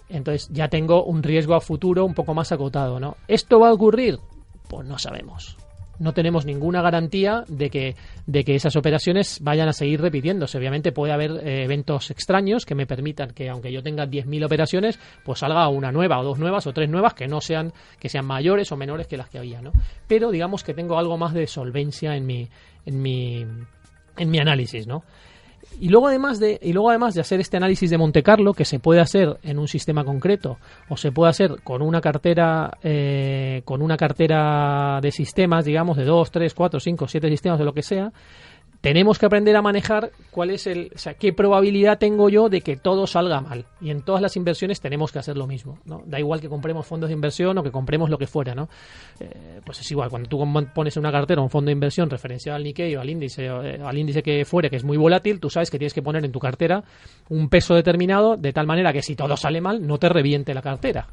Entonces 0.08 0.48
ya 0.52 0.68
tengo 0.68 1.04
un 1.04 1.22
riesgo 1.22 1.54
a 1.54 1.60
futuro 1.60 2.04
un 2.04 2.14
poco 2.14 2.34
más 2.34 2.52
acotado, 2.52 3.00
¿no? 3.00 3.16
¿Esto 3.28 3.60
va 3.60 3.68
a 3.68 3.72
ocurrir? 3.72 4.18
Pues 4.68 4.86
no 4.86 4.98
sabemos. 4.98 5.56
No 5.98 6.12
tenemos 6.12 6.44
ninguna 6.44 6.82
garantía 6.82 7.44
de 7.48 7.70
que, 7.70 7.96
de 8.26 8.44
que 8.44 8.54
esas 8.54 8.76
operaciones 8.76 9.38
vayan 9.40 9.68
a 9.68 9.72
seguir 9.72 10.00
repitiéndose. 10.00 10.58
Obviamente 10.58 10.92
puede 10.92 11.12
haber 11.12 11.30
eh, 11.42 11.64
eventos 11.64 12.10
extraños 12.10 12.66
que 12.66 12.75
me 12.75 12.86
permitan 12.86 13.30
que, 13.30 13.48
aunque 13.48 13.72
yo 13.72 13.82
tenga 13.82 14.06
10.000 14.06 14.44
operaciones, 14.44 14.98
pues 15.25 15.38
salga 15.38 15.68
una 15.68 15.92
nueva 15.92 16.20
o 16.20 16.25
dos 16.25 16.38
nuevas 16.38 16.66
o 16.66 16.72
tres 16.72 16.90
nuevas 16.90 17.14
que 17.14 17.26
no 17.26 17.40
sean, 17.40 17.72
que 17.98 18.10
sean 18.10 18.26
mayores 18.26 18.70
o 18.72 18.76
menores 18.76 19.06
que 19.06 19.16
las 19.16 19.30
que 19.30 19.38
había, 19.38 19.62
¿no? 19.62 19.72
Pero 20.06 20.30
digamos 20.30 20.64
que 20.64 20.75
tengo 20.75 20.98
algo 20.98 21.16
más 21.16 21.32
de 21.32 21.46
solvencia 21.46 22.14
en 22.14 22.26
mi, 22.26 22.48
en 22.84 23.00
mi, 23.00 23.46
en 24.18 24.30
mi 24.30 24.38
análisis, 24.38 24.86
¿no? 24.86 25.02
Y 25.78 25.88
luego 25.88 26.09
además 26.09 26.40
de 26.40 26.59
y 26.62 26.73
luego 26.73 26.90
además 26.90 27.14
de 27.14 27.21
hacer 27.21 27.40
este 27.40 27.56
análisis 27.56 27.90
de 27.90 27.99
Monte 27.99 28.23
Carlo 28.23 28.54
que 28.54 28.64
se 28.64 28.78
puede 28.78 29.00
hacer 29.00 29.38
en 29.42 29.59
un 29.59 29.68
sistema 29.68 30.04
concreto 30.04 30.59
o 30.88 30.97
se 30.97 31.12
puede 31.12 31.30
hacer 31.30 31.56
con 31.62 31.83
una 31.83 32.00
cartera 32.00 32.78
eh, 32.83 33.62
con 33.64 33.83
una 33.83 33.97
cartera 33.97 35.00
de 35.02 35.12
sistemas 35.12 35.64
digamos 35.64 35.97
de 35.97 36.04
2, 36.04 36.30
3, 36.30 36.54
4, 36.54 36.80
5, 36.80 37.09
7 37.09 37.28
sistemas 37.28 37.59
de 37.59 37.64
lo 37.64 37.75
que 37.75 37.83
sea 37.83 38.12
tenemos 38.80 39.18
que 39.18 39.26
aprender 39.26 39.56
a 39.56 39.62
manejar 39.62 40.11
cuál 40.30 40.50
es 40.50 40.66
el, 40.66 40.90
o 40.95 40.99
sea, 40.99 41.14
qué 41.14 41.33
probabilidad 41.33 41.99
tengo 41.99 42.28
yo 42.28 42.49
de 42.49 42.61
que 42.61 42.76
todo 42.76 43.06
salga 43.06 43.40
mal. 43.40 43.66
Y 43.80 43.90
en 43.90 44.02
todas 44.02 44.23
las 44.23 44.37
inversiones 44.37 44.80
tenemos 44.80 45.12
que 45.12 45.18
hacer 45.18 45.37
lo 45.37 45.47
mismo, 45.47 45.78
¿no? 45.85 46.02
Da 46.06 46.18
igual 46.18 46.40
que 46.40 46.49
compremos 46.49 46.87
fondos 46.87 47.09
de 47.09 47.14
inversión 47.14 47.59
o 47.59 47.62
que 47.62 47.71
compremos 47.71 48.11
lo 48.11 48.18
que 48.18 48.26
fuera, 48.26 48.54
¿no? 48.54 48.68
Eh, 49.21 49.61
pues 49.64 49.80
es 49.80 49.90
igual, 49.90 50.11
cuando 50.11 50.28
tú 50.28 50.42
pones 50.75 50.97
una 50.97 51.12
cartera 51.12 51.40
un 51.40 51.50
fondo 51.50 51.68
de 51.68 51.73
inversión 51.73 52.11
referenciado 52.11 52.56
al 52.56 52.64
Nikkei 52.64 52.95
o 52.97 53.00
al 53.00 53.11
índice, 53.11 53.47
eh, 53.47 53.80
al 53.83 53.99
índice 53.99 54.23
que 54.23 54.45
fuere, 54.45 54.71
que 54.71 54.76
es 54.76 54.85
muy 54.85 54.97
volátil, 54.97 55.40
tú 55.40 55.50
sabes 55.50 55.71
que 55.71 55.78
tienes 55.78 55.95
que 55.95 56.02
poner 56.02 56.25
en 56.25 56.33
tu 56.33 56.38
cartera 56.38 56.85
un 57.28 57.49
peso 57.49 57.75
determinado 57.75 58.37
de 58.37 58.52
tal 58.52 58.66
manera 58.66 58.92
que 58.92 59.02
si 59.02 59.16
todo 59.16 59.37
sale 59.37 59.61
mal, 59.61 59.87
no 59.87 59.99
te 59.99 60.09
reviente 60.09 60.54
la 60.54 60.62
cartera 60.62 61.09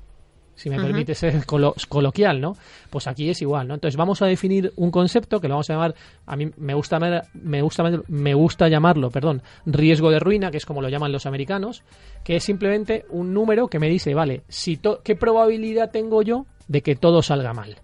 si 0.55 0.69
me 0.69 0.77
permite 0.77 1.15
ser 1.15 1.45
coloquial, 1.45 2.39
¿no? 2.39 2.55
Pues 2.89 3.07
aquí 3.07 3.29
es 3.29 3.41
igual, 3.41 3.67
¿no? 3.67 3.73
Entonces 3.73 3.97
vamos 3.97 4.21
a 4.21 4.25
definir 4.25 4.71
un 4.75 4.91
concepto 4.91 5.39
que 5.39 5.47
lo 5.47 5.55
vamos 5.55 5.69
a 5.69 5.73
llamar, 5.73 5.95
a 6.25 6.35
mí 6.35 6.51
me 6.57 6.73
gusta, 6.73 6.99
me 7.33 7.61
gusta, 7.61 7.83
me 8.07 8.33
gusta 8.33 8.67
llamarlo, 8.67 9.09
perdón, 9.09 9.41
riesgo 9.65 10.11
de 10.11 10.19
ruina, 10.19 10.51
que 10.51 10.57
es 10.57 10.65
como 10.65 10.81
lo 10.81 10.89
llaman 10.89 11.11
los 11.11 11.25
americanos, 11.25 11.83
que 12.23 12.35
es 12.35 12.43
simplemente 12.43 13.05
un 13.09 13.33
número 13.33 13.67
que 13.67 13.79
me 13.79 13.89
dice, 13.89 14.13
vale, 14.13 14.43
si 14.47 14.79
¿qué 15.03 15.15
probabilidad 15.15 15.91
tengo 15.91 16.21
yo 16.21 16.45
de 16.67 16.81
que 16.81 16.95
todo 16.95 17.21
salga 17.21 17.53
mal? 17.53 17.77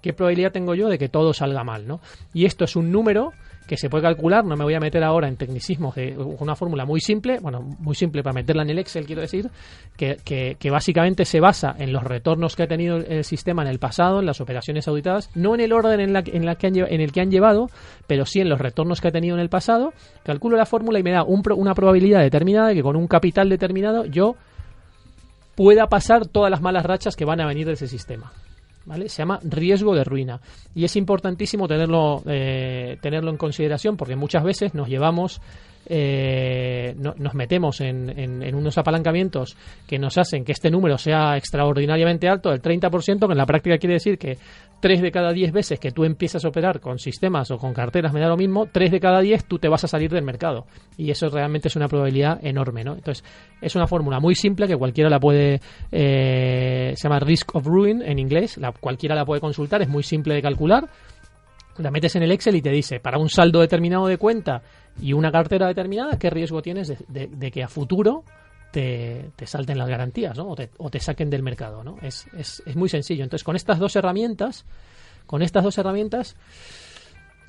¿Qué 0.00 0.12
probabilidad 0.12 0.52
tengo 0.52 0.74
yo 0.74 0.88
de 0.88 0.98
que 0.98 1.08
todo 1.08 1.32
salga 1.32 1.62
mal, 1.62 1.86
no? 1.86 2.00
Y 2.34 2.46
esto 2.46 2.64
es 2.64 2.74
un 2.74 2.90
número 2.90 3.32
que 3.66 3.76
se 3.76 3.88
puede 3.88 4.02
calcular, 4.02 4.44
no 4.44 4.56
me 4.56 4.64
voy 4.64 4.74
a 4.74 4.80
meter 4.80 5.02
ahora 5.04 5.28
en 5.28 5.36
tecnicismos 5.36 5.94
de 5.94 6.16
una 6.16 6.56
fórmula 6.56 6.84
muy 6.84 7.00
simple, 7.00 7.38
bueno, 7.40 7.60
muy 7.60 7.94
simple 7.94 8.22
para 8.22 8.34
meterla 8.34 8.62
en 8.62 8.70
el 8.70 8.78
Excel, 8.78 9.06
quiero 9.06 9.22
decir, 9.22 9.50
que, 9.96 10.70
básicamente 10.70 11.24
se 11.24 11.40
basa 11.40 11.74
en 11.78 11.92
los 11.92 12.02
retornos 12.02 12.56
que 12.56 12.64
ha 12.64 12.66
tenido 12.66 12.96
el 12.96 13.24
sistema 13.24 13.62
en 13.62 13.68
el 13.68 13.78
pasado, 13.78 14.20
en 14.20 14.26
las 14.26 14.40
operaciones 14.40 14.88
auditadas, 14.88 15.30
no 15.34 15.54
en 15.54 15.60
el 15.60 15.72
orden 15.72 16.00
en, 16.00 16.12
la, 16.12 16.22
en, 16.26 16.46
la 16.46 16.56
que 16.56 16.66
han, 16.66 16.76
en 16.76 17.00
el 17.00 17.12
que 17.12 17.20
han 17.20 17.30
llevado, 17.30 17.68
pero 18.06 18.26
sí 18.26 18.40
en 18.40 18.48
los 18.48 18.58
retornos 18.60 19.00
que 19.00 19.08
ha 19.08 19.12
tenido 19.12 19.36
en 19.36 19.40
el 19.40 19.48
pasado, 19.48 19.92
calculo 20.24 20.56
la 20.56 20.66
fórmula 20.66 20.98
y 20.98 21.02
me 21.02 21.12
da 21.12 21.24
una 21.24 21.74
probabilidad 21.74 22.20
determinada 22.20 22.68
de 22.68 22.74
que 22.74 22.82
con 22.82 22.96
un 22.96 23.06
capital 23.06 23.48
determinado 23.48 24.06
yo 24.06 24.36
pueda 25.54 25.86
pasar 25.86 26.26
todas 26.26 26.50
las 26.50 26.60
malas 26.60 26.84
rachas 26.84 27.16
que 27.16 27.24
van 27.24 27.40
a 27.40 27.46
venir 27.46 27.66
de 27.66 27.74
ese 27.74 27.86
sistema. 27.86 28.32
Se 29.06 29.22
llama 29.22 29.40
riesgo 29.42 29.94
de 29.94 30.04
ruina. 30.04 30.40
Y 30.74 30.84
es 30.84 30.96
importantísimo 30.96 31.68
tenerlo, 31.68 32.22
eh, 32.26 32.98
tenerlo 33.00 33.30
en 33.30 33.36
consideración 33.36 33.96
porque 33.96 34.16
muchas 34.16 34.44
veces 34.44 34.74
nos 34.74 34.88
llevamos 34.88 35.40
eh, 35.86 36.94
nos 36.96 37.34
metemos 37.34 37.80
en, 37.80 38.54
unos 38.54 38.78
apalancamientos 38.78 39.56
que 39.86 39.98
nos 39.98 40.16
hacen 40.18 40.44
que 40.44 40.52
este 40.52 40.70
número 40.70 40.98
sea 40.98 41.36
extraordinariamente 41.36 42.28
alto, 42.28 42.52
el 42.52 42.62
30%, 42.62 43.26
que 43.26 43.32
en 43.32 43.38
la 43.38 43.46
práctica 43.46 43.78
quiere 43.78 43.94
decir 43.94 44.18
que 44.18 44.38
3 44.80 45.00
de 45.00 45.12
cada 45.12 45.32
10 45.32 45.52
veces 45.52 45.78
que 45.78 45.92
tú 45.92 46.04
empiezas 46.04 46.44
a 46.44 46.48
operar 46.48 46.80
con 46.80 46.98
sistemas 46.98 47.50
o 47.50 47.56
con 47.56 47.72
carteras, 47.72 48.12
me 48.12 48.20
da 48.20 48.28
lo 48.28 48.36
mismo, 48.36 48.66
3 48.66 48.90
de 48.90 49.00
cada 49.00 49.20
10 49.20 49.44
tú 49.44 49.58
te 49.58 49.68
vas 49.68 49.84
a 49.84 49.88
salir 49.88 50.10
del 50.10 50.24
mercado. 50.24 50.66
Y 50.96 51.10
eso 51.10 51.28
realmente 51.28 51.68
es 51.68 51.76
una 51.76 51.88
probabilidad 51.88 52.44
enorme. 52.44 52.82
¿no? 52.82 52.94
Entonces, 52.94 53.24
es 53.60 53.76
una 53.76 53.86
fórmula 53.86 54.18
muy 54.18 54.34
simple 54.34 54.66
que 54.66 54.76
cualquiera 54.76 55.08
la 55.08 55.20
puede, 55.20 55.60
eh, 55.92 56.92
se 56.96 57.08
llama 57.08 57.20
Risk 57.20 57.54
of 57.54 57.64
Ruin 57.64 58.02
en 58.02 58.18
inglés, 58.18 58.58
la, 58.58 58.72
cualquiera 58.72 59.14
la 59.14 59.24
puede 59.24 59.40
consultar, 59.40 59.82
es 59.82 59.88
muy 59.88 60.02
simple 60.02 60.34
de 60.34 60.42
calcular 60.42 60.88
la 61.78 61.90
metes 61.90 62.16
en 62.16 62.22
el 62.22 62.32
Excel 62.32 62.56
y 62.56 62.62
te 62.62 62.70
dice, 62.70 63.00
para 63.00 63.18
un 63.18 63.28
saldo 63.28 63.60
determinado 63.60 64.06
de 64.06 64.18
cuenta 64.18 64.62
y 65.00 65.12
una 65.12 65.32
cartera 65.32 65.66
determinada, 65.66 66.18
¿qué 66.18 66.30
riesgo 66.30 66.62
tienes 66.62 66.92
de, 67.08 67.50
que 67.50 67.62
a 67.62 67.68
futuro 67.68 68.24
te, 68.70 69.30
salten 69.44 69.78
las 69.78 69.88
garantías 69.88 70.36
¿no? 70.36 70.48
o, 70.48 70.54
te, 70.54 70.70
o 70.78 70.90
te 70.90 71.00
saquen 71.00 71.30
del 71.30 71.42
mercado? 71.42 71.82
¿no? 71.82 71.96
Es, 72.02 72.26
es, 72.36 72.62
es 72.66 72.76
muy 72.76 72.88
sencillo. 72.88 73.24
Entonces, 73.24 73.44
con 73.44 73.56
estas 73.56 73.78
dos 73.78 73.96
herramientas, 73.96 74.66
con 75.26 75.42
estas 75.42 75.64
dos 75.64 75.78
herramientas, 75.78 76.36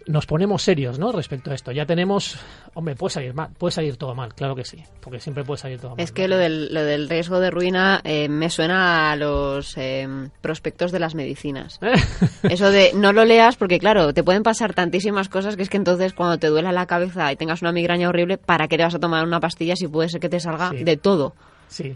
nos 0.08 0.26
ponemos 0.26 0.62
serios, 0.62 1.00
¿no? 1.00 1.12
Respecto 1.12 1.52
a 1.52 1.56
esto. 1.56 1.72
Ya 1.72 1.86
tenemos, 1.86 2.38
hombre, 2.74 2.96
puede 2.96 3.14
salir 3.14 3.34
mal, 3.34 3.50
puede 3.58 3.72
salir 3.72 3.98
todo 3.98 4.16
mal, 4.16 4.34
claro 4.34 4.56
que 4.56 4.66
sí, 4.66 4.84
porque 5.02 5.20
siempre 5.20 5.44
puede 5.44 5.60
salir 5.60 5.80
todo 5.80 5.92
mal. 5.92 6.00
Es 6.00 6.12
que 6.12 6.28
lo, 6.28 6.38
del, 6.38 6.74
lo 6.74 6.84
del 6.84 7.10
riesgo 7.10 7.40
de 7.40 7.52
ruina 7.52 8.02
eh, 8.04 8.30
me 8.30 8.50
suena 8.50 9.12
a 9.12 9.16
los 9.16 9.78
eh, 9.78 10.08
prospectos 10.42 10.92
de 10.92 11.00
las 11.00 11.16
medicinas. 11.16 11.80
Eso 12.44 12.72
de 12.72 12.92
no 12.96 13.14
lo 13.14 13.26
leas 13.26 13.56
porque, 13.56 13.80
claro, 13.80 14.14
te 14.14 14.24
pueden 14.24 14.44
pasar 14.44 14.74
tantísimas 14.74 15.30
cosas 15.30 15.56
que 15.56 15.64
es 15.64 15.70
que 15.70 15.78
entonces 15.78 16.14
cuando 16.14 16.38
te 16.38 16.48
duela 16.48 16.72
la 16.72 16.86
cabeza 16.86 17.32
y 17.32 17.36
tengas 17.36 17.62
una 17.62 17.72
migraña 17.72 18.10
horrible, 18.10 18.38
¿para 18.38 18.68
qué 18.68 18.78
te 18.78 18.84
vas 18.84 18.96
a 18.96 19.00
tomar 19.00 19.26
una 19.26 19.39
pastilla 19.39 19.76
si 19.76 19.88
puede 19.88 20.10
ser 20.10 20.20
que 20.20 20.30
te 20.30 20.39
salga 20.39 20.72
de 20.72 20.98
todo? 20.98 21.34
Sí, 21.68 21.96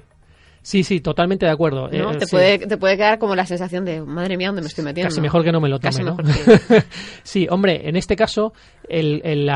Sí, 0.67 0.84
sí, 0.84 0.99
totalmente 0.99 1.45
de 1.45 1.51
acuerdo. 1.53 1.88
Eh, 1.89 2.03
te, 2.19 2.27
puede, 2.27 2.60
te 2.60 2.75
puede 2.75 2.97
quedar 2.97 3.19
como 3.19 3.38
la 3.38 3.45
sensación 3.45 3.86
de, 3.86 4.01
madre 4.01 4.36
mía, 4.36 4.47
¿dónde 4.47 4.63
me 4.63 4.67
estoy 4.67 4.84
metiendo? 4.84 5.08
Casi 5.08 5.21
mejor 5.21 5.41
que 5.45 5.53
no 5.53 5.62
me 5.62 5.69
lo 5.69 5.80
tome, 5.80 6.03
¿no? 6.03 6.17
sí, 7.23 7.47
hombre, 7.49 7.88
en 7.88 7.95
este 7.95 8.17
caso, 8.17 8.51
el, 8.89 9.21
el, 9.23 9.49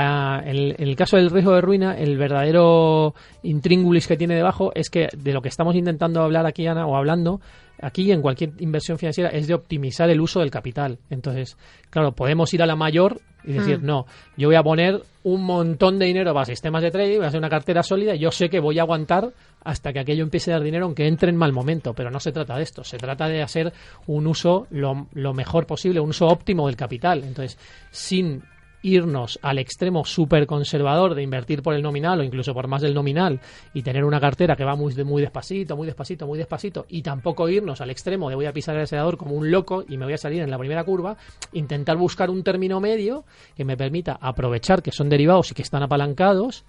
el, 0.78 0.95
caso 0.95 1.17
del 1.17 1.30
riesgo 1.30 1.54
de 1.54 1.60
ruina, 1.60 1.97
el 1.97 2.17
verdadero 2.17 3.13
intríngulis 3.43 4.08
que 4.08 4.15
tiene 4.15 4.36
debajo 4.36 4.71
es 4.74 4.89
que 4.89 5.10
de 5.13 5.34
lo 5.34 5.41
que 5.41 5.50
estamos 5.50 5.76
intentando 5.76 6.21
hablar 6.21 6.45
aquí, 6.45 6.65
Ana, 6.65 6.88
o 6.88 6.95
hablando, 6.95 7.41
aquí 7.82 8.10
en 8.13 8.21
cualquier 8.21 8.52
inversión 8.60 8.97
financiera 8.97 9.32
es 9.32 9.47
de 9.47 9.54
optimizar 9.54 10.10
el 10.10 10.21
uso 10.21 10.39
del 10.39 10.50
capital. 10.50 11.00
Entonces, 11.10 11.58
claro, 11.89 12.13
podemos 12.13 12.54
ir 12.54 12.63
a 12.63 12.65
la 12.65 12.78
mayor 12.78 13.19
y 13.43 13.52
decir, 13.52 13.80
mm. 13.80 13.86
no, 13.86 14.06
yo 14.38 14.47
voy 14.47 14.56
a 14.56 14.63
poner 14.63 15.02
un 15.24 15.44
montón 15.44 16.00
de 16.00 16.06
dinero 16.06 16.34
para 16.34 16.46
sistemas 16.46 16.82
de 16.82 16.92
trading, 16.92 17.18
voy 17.18 17.26
a 17.26 17.28
hacer 17.28 17.40
una 17.40 17.50
cartera 17.50 17.84
sólida, 17.84 18.16
yo 18.16 18.32
sé 18.32 18.50
que 18.50 18.60
voy 18.60 18.80
a 18.80 18.84
aguantar 18.84 19.32
hasta 19.64 19.94
que 19.94 20.00
aquello 20.00 20.24
empiece 20.24 20.52
a 20.52 20.56
dar 20.56 20.64
dinero, 20.64 20.86
aunque 20.86 21.08
entre 21.08 21.30
en 21.30 21.36
mal 21.36 21.54
momento, 21.54 21.94
pero 21.94 22.10
no 22.10 22.20
se 22.20 22.32
trata 22.32 22.58
de 22.58 22.64
esto, 22.64 22.84
se 22.84 22.98
trata 22.98 23.28
de 23.28 23.44
hacer 23.44 23.72
un 24.08 24.26
uso 24.26 24.68
lo, 24.72 25.08
lo 25.14 25.34
mejor 25.34 25.68
posible, 25.68 26.00
un 26.00 26.10
uso 26.10 26.28
óptimo 26.28 26.66
del 26.68 26.76
capital. 26.76 27.24
Entonces, 27.24 27.58
sin 27.92 28.44
irnos 28.82 29.39
al 29.41 29.60
extremo 29.60 30.06
súper 30.06 30.46
conservador 30.46 31.15
de 31.15 31.24
invertir 31.24 31.62
por 31.62 31.74
el 31.74 31.82
nominal 31.82 32.20
o 32.20 32.24
incluso 32.24 32.54
por 32.54 32.67
más 32.67 32.82
del 32.82 32.94
nominal 32.94 33.39
y 33.74 33.82
tener 33.82 34.04
una 34.04 34.20
cartera 34.20 34.56
que 34.56 34.63
va 34.63 34.76
muy, 34.76 34.94
muy 35.04 35.22
despacito, 35.22 35.76
muy 35.76 35.88
despacito, 35.88 36.28
muy 36.28 36.38
despacito 36.38 36.86
y 36.89 37.02
tampoco 37.02 37.48
irnos 37.50 37.82
al 37.82 37.89
extremo 37.89 38.30
de 38.30 38.36
voy 38.36 38.46
a 38.46 38.54
pisar 38.54 38.76
el 38.76 38.84
acelerador 38.84 39.17
como 39.17 39.36
un 39.36 39.52
loco 39.52 39.84
y 39.88 39.98
me 39.98 40.06
voy 40.06 40.13
a 40.13 40.17
salir 40.17 40.41
en 40.41 40.52
la 40.52 40.58
primera 40.58 40.84
curva, 40.84 41.17
intentar 41.54 41.98
buscar 41.98 42.30
un 42.30 42.44
término 42.44 42.80
medio 42.80 43.26
que 43.56 43.65
me 43.65 43.78
permita 43.78 44.17
aprovechar 44.20 44.82
que 44.82 44.91
son 44.91 45.10
derivados 45.10 45.52
y 45.52 45.54
que 45.56 45.62
están 45.62 45.84
apalancados 45.84 46.65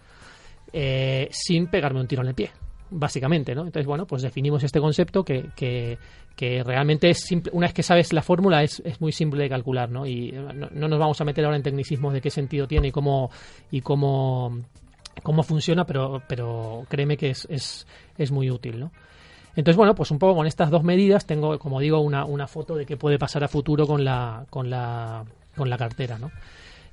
eh, 0.72 1.28
sin 1.30 1.66
pegarme 1.66 2.00
un 2.00 2.06
tiro 2.06 2.22
en 2.22 2.28
el 2.28 2.34
pie 2.34 2.50
básicamente, 2.92 3.54
¿no? 3.54 3.62
Entonces, 3.62 3.86
bueno, 3.86 4.06
pues 4.06 4.22
definimos 4.22 4.62
este 4.62 4.80
concepto 4.80 5.24
que, 5.24 5.50
que, 5.56 6.62
realmente 6.64 7.10
es 7.10 7.20
simple, 7.20 7.50
una 7.54 7.66
vez 7.66 7.74
que 7.74 7.82
sabes 7.82 8.12
la 8.12 8.22
fórmula 8.22 8.62
es, 8.62 8.80
es 8.84 9.00
muy 9.00 9.12
simple 9.12 9.42
de 9.42 9.48
calcular, 9.48 9.90
¿no? 9.90 10.06
Y 10.06 10.30
eh, 10.30 10.68
no, 10.72 10.88
nos 10.88 10.98
vamos 10.98 11.20
a 11.20 11.24
meter 11.24 11.44
ahora 11.44 11.56
en 11.56 11.62
tecnicismos 11.62 12.12
de 12.12 12.20
qué 12.20 12.30
sentido 12.30 12.66
tiene 12.66 12.88
y 12.88 12.92
cómo 12.92 13.30
y 13.70 13.80
cómo 13.80 14.58
cómo 15.22 15.42
funciona, 15.42 15.84
pero 15.84 16.22
pero 16.28 16.84
créeme 16.88 17.16
que 17.16 17.30
es, 17.30 17.46
es, 17.50 17.86
es 18.16 18.30
muy 18.30 18.50
útil, 18.50 18.80
¿no? 18.80 18.92
Entonces, 19.54 19.76
bueno, 19.76 19.94
pues 19.94 20.10
un 20.10 20.18
poco 20.18 20.34
con 20.34 20.46
estas 20.46 20.70
dos 20.70 20.82
medidas 20.82 21.26
tengo, 21.26 21.58
como 21.58 21.78
digo, 21.78 22.00
una, 22.00 22.24
una 22.24 22.46
foto 22.46 22.74
de 22.74 22.86
qué 22.86 22.96
puede 22.96 23.18
pasar 23.18 23.44
a 23.44 23.48
futuro 23.48 23.86
con 23.86 24.02
la, 24.02 24.46
con 24.48 24.70
la, 24.70 25.24
con 25.54 25.68
la 25.68 25.76
cartera, 25.76 26.18
¿no? 26.18 26.30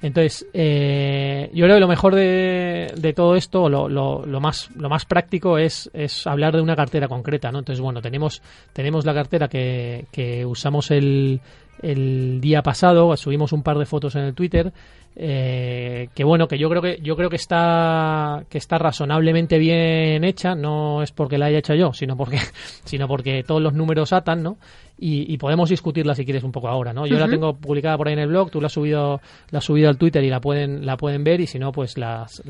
Entonces, 0.01 0.47
eh, 0.53 1.49
yo 1.53 1.65
creo 1.65 1.75
que 1.75 1.81
lo 1.81 1.87
mejor 1.87 2.15
de, 2.15 3.13
todo 3.15 3.35
esto, 3.35 3.67
lo, 3.67 3.89
lo, 3.89 4.25
lo, 4.25 4.39
más, 4.39 4.69
lo 4.75 4.89
más 4.89 5.05
práctico 5.05 5.57
es, 5.57 5.89
es 5.93 6.25
hablar 6.25 6.55
de 6.55 6.61
una 6.61 6.75
cartera 6.75 7.07
concreta, 7.07 7.51
¿no? 7.51 7.59
Entonces, 7.59 7.81
bueno, 7.81 8.01
tenemos, 8.01 8.41
tenemos 8.71 9.05
la 9.05 9.13
cartera 9.13 9.49
que, 9.49 10.05
que 10.11 10.45
usamos 10.45 10.91
el, 10.91 11.41
el 11.81 12.39
día 12.41 12.61
pasado, 12.61 13.15
subimos 13.17 13.51
un 13.53 13.63
par 13.63 13.77
de 13.77 13.85
fotos 13.85 14.15
en 14.15 14.23
el 14.23 14.33
Twitter, 14.33 14.71
eh, 15.15 16.09
que 16.13 16.23
bueno, 16.23 16.47
que 16.47 16.57
yo 16.57 16.69
creo 16.69 16.81
que 16.81 16.99
yo 17.01 17.15
creo 17.15 17.29
que 17.29 17.35
está 17.35 18.43
que 18.49 18.57
está 18.57 18.77
razonablemente 18.77 19.57
bien 19.57 20.23
hecha, 20.23 20.55
no 20.55 21.01
es 21.01 21.11
porque 21.11 21.37
la 21.37 21.47
haya 21.47 21.59
hecho 21.59 21.73
yo, 21.73 21.93
sino 21.93 22.15
porque 22.15 22.37
sino 22.85 23.07
porque 23.07 23.43
todos 23.43 23.61
los 23.61 23.73
números 23.73 24.13
atan, 24.13 24.43
¿no? 24.43 24.57
Y, 25.01 25.37
podemos 25.37 25.69
discutirla 25.69 26.13
si 26.13 26.25
quieres 26.25 26.43
un 26.43 26.51
poco 26.51 26.67
ahora, 26.67 26.91
¿no? 26.91 27.05
Yo 27.05 27.17
la 27.17 27.29
tengo 27.29 27.53
publicada 27.55 27.97
por 27.97 28.07
ahí 28.07 28.13
en 28.13 28.19
el 28.19 28.27
blog, 28.27 28.51
tú 28.51 28.59
la 28.59 28.67
has 28.67 28.73
subido 28.73 29.21
la 29.51 29.59
has 29.59 29.63
subido 29.63 29.87
al 29.87 29.97
Twitter 29.97 30.21
y 30.23 30.29
la 30.29 30.41
pueden 30.41 30.85
la 30.85 30.97
pueden 30.97 31.23
ver 31.23 31.39
y 31.39 31.47
si 31.47 31.57
no 31.57 31.71
pues 31.71 31.97
las 31.97 32.43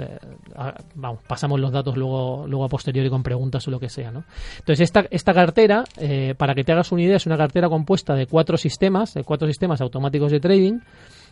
vamos, 0.96 1.20
pasamos 1.28 1.60
los 1.60 1.72
datos 1.72 1.96
luego 1.96 2.48
luego 2.48 2.66
a 2.66 2.68
posteriori 2.68 3.10
con 3.10 3.22
preguntas 3.22 3.68
o 3.68 3.72
lo 3.72 3.80
que 3.80 3.90
sea, 3.90 4.12
¿no? 4.12 4.24
Entonces 4.58 4.82
esta 4.82 5.06
esta 5.12 5.34
cartera 5.34 5.84
eh, 6.00 6.34
para 6.36 6.56
que 6.56 6.64
te 6.64 6.72
hagas 6.72 6.92
una 6.92 7.04
idea 7.04 7.18
es 7.18 7.28
una 7.28 7.38
cartera 7.38 7.70
compuesta 7.70 8.16
de 8.16 8.26
cuatro 8.26 8.58
sistemas 8.58 9.14
cuatro 9.26 9.48
sistemas 9.48 9.82
automáticos 9.82 10.32
de 10.32 10.40
trading, 10.40 10.80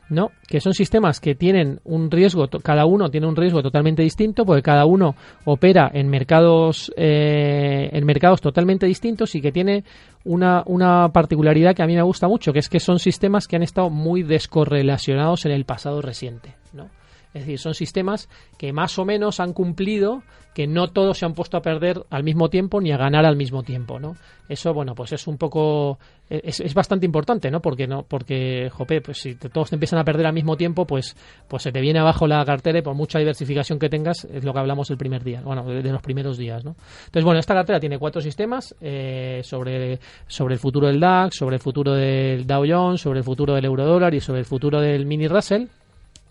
¿no? 0.10 0.32
Que 0.48 0.62
son 0.62 0.74
sistemas 0.74 1.20
que 1.20 1.36
tienen 1.36 1.80
un 1.84 2.10
riesgo, 2.10 2.48
cada 2.64 2.86
uno 2.86 3.10
tiene 3.10 3.28
un 3.28 3.36
riesgo 3.36 3.62
totalmente 3.62 4.04
distinto, 4.04 4.46
porque 4.46 4.62
cada 4.62 4.86
uno 4.86 5.16
opera 5.46 5.90
en 5.94 6.10
mercados, 6.10 6.92
eh, 6.96 7.90
en 7.92 8.06
mercados 8.06 8.42
totalmente 8.42 8.86
distintos 8.86 9.36
y 9.36 9.42
que 9.42 9.52
tiene 9.52 9.84
una, 10.24 10.64
una 10.66 11.10
particularidad 11.10 11.76
que 11.76 11.84
a 11.84 11.88
mí 11.88 11.96
me 11.96 12.02
gusta 12.02 12.28
mucho, 12.28 12.54
que 12.54 12.60
es 12.60 12.70
que 12.70 12.80
son 12.80 13.00
sistemas 13.00 13.48
que 13.48 13.56
han 13.56 13.64
estado 13.64 13.90
muy 13.90 14.24
descorrelacionados 14.24 15.46
en 15.46 15.52
el 15.52 15.66
pasado 15.66 16.02
reciente, 16.02 16.56
¿no? 16.74 16.90
Es 17.38 17.46
decir, 17.46 17.60
son 17.60 17.74
sistemas 17.74 18.30
que 18.58 18.74
más 18.74 18.98
o 18.98 19.06
menos 19.06 19.40
han 19.40 19.54
cumplido, 19.54 20.24
que 20.56 20.66
no 20.66 20.88
todos 20.88 21.20
se 21.20 21.26
han 21.26 21.36
puesto 21.36 21.56
a 21.56 21.62
perder 21.62 22.02
al 22.10 22.24
mismo 22.24 22.50
tiempo 22.50 22.82
ni 22.82 22.92
a 22.92 22.98
ganar 22.98 23.26
al 23.26 23.36
mismo 23.36 23.62
tiempo, 23.62 24.00
¿no? 24.00 24.16
Eso, 24.50 24.74
bueno, 24.74 24.96
pues 24.96 25.14
es 25.14 25.28
un 25.28 25.38
poco, 25.38 26.00
es, 26.30 26.62
es 26.62 26.74
bastante 26.74 27.06
importante, 27.06 27.52
¿no? 27.52 27.62
Porque, 27.62 27.86
no, 27.86 28.02
porque, 28.02 28.72
jope, 28.72 29.02
pues 29.02 29.20
si 29.20 29.36
todos 29.36 29.70
te 29.70 29.76
empiezan 29.76 30.00
a 30.00 30.04
perder 30.04 30.26
al 30.26 30.34
mismo 30.34 30.58
tiempo, 30.58 30.86
pues, 30.86 31.16
pues 31.48 31.62
se 31.62 31.72
te 31.72 31.80
viene 31.80 32.00
abajo 32.00 32.26
la 32.26 32.44
cartera 32.44 32.80
y 32.80 32.82
por 32.82 32.96
mucha 32.96 33.20
diversificación 33.20 33.78
que 33.78 33.88
tengas, 33.88 34.26
es 34.26 34.44
lo 34.44 34.52
que 34.52 34.60
hablamos 34.60 34.90
el 34.90 34.98
primer 34.98 35.24
día, 35.24 35.42
bueno, 35.42 35.64
de, 35.64 35.84
los 35.84 36.02
primeros 36.02 36.40
días, 36.40 36.66
¿no? 36.66 36.76
Entonces, 37.06 37.24
bueno, 37.24 37.40
esta 37.40 37.54
cartera 37.54 37.80
tiene 37.80 38.00
cuatro 38.00 38.20
sistemas 38.20 38.76
eh, 38.82 39.42
sobre, 39.44 40.00
sobre 40.26 40.56
el 40.56 40.60
futuro 40.60 40.88
del 40.88 41.00
DAX, 41.00 41.36
sobre 41.36 41.58
el 41.58 41.62
futuro 41.62 41.94
del 41.94 42.48
Dow 42.48 42.66
Jones, 42.68 43.02
sobre 43.02 43.20
el 43.20 43.24
futuro 43.24 43.54
del 43.54 43.66
eurodólar 43.66 44.16
y 44.16 44.22
sobre 44.22 44.40
el 44.40 44.46
futuro 44.46 44.82
del 44.82 45.06
mini 45.06 45.28
Russell 45.28 45.68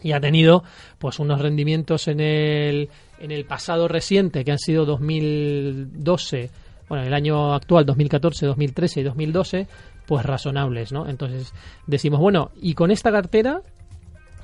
y 0.02 0.12
ha 0.12 0.20
tenido 0.20 0.62
pues 0.98 1.18
unos 1.18 1.40
rendimientos 1.40 2.08
en 2.08 2.20
el, 2.20 2.88
en 3.18 3.30
el 3.30 3.44
pasado 3.44 3.88
reciente 3.88 4.44
que 4.44 4.52
han 4.52 4.58
sido 4.58 4.84
2012, 4.84 6.50
bueno, 6.88 7.04
el 7.04 7.14
año 7.14 7.54
actual 7.54 7.84
2014, 7.86 8.46
2013 8.46 9.00
y 9.00 9.02
2012, 9.02 9.66
pues 10.06 10.24
razonables, 10.24 10.92
¿no? 10.92 11.08
Entonces 11.08 11.52
decimos, 11.86 12.20
bueno, 12.20 12.50
y 12.60 12.74
con 12.74 12.90
esta 12.90 13.10
cartera 13.10 13.62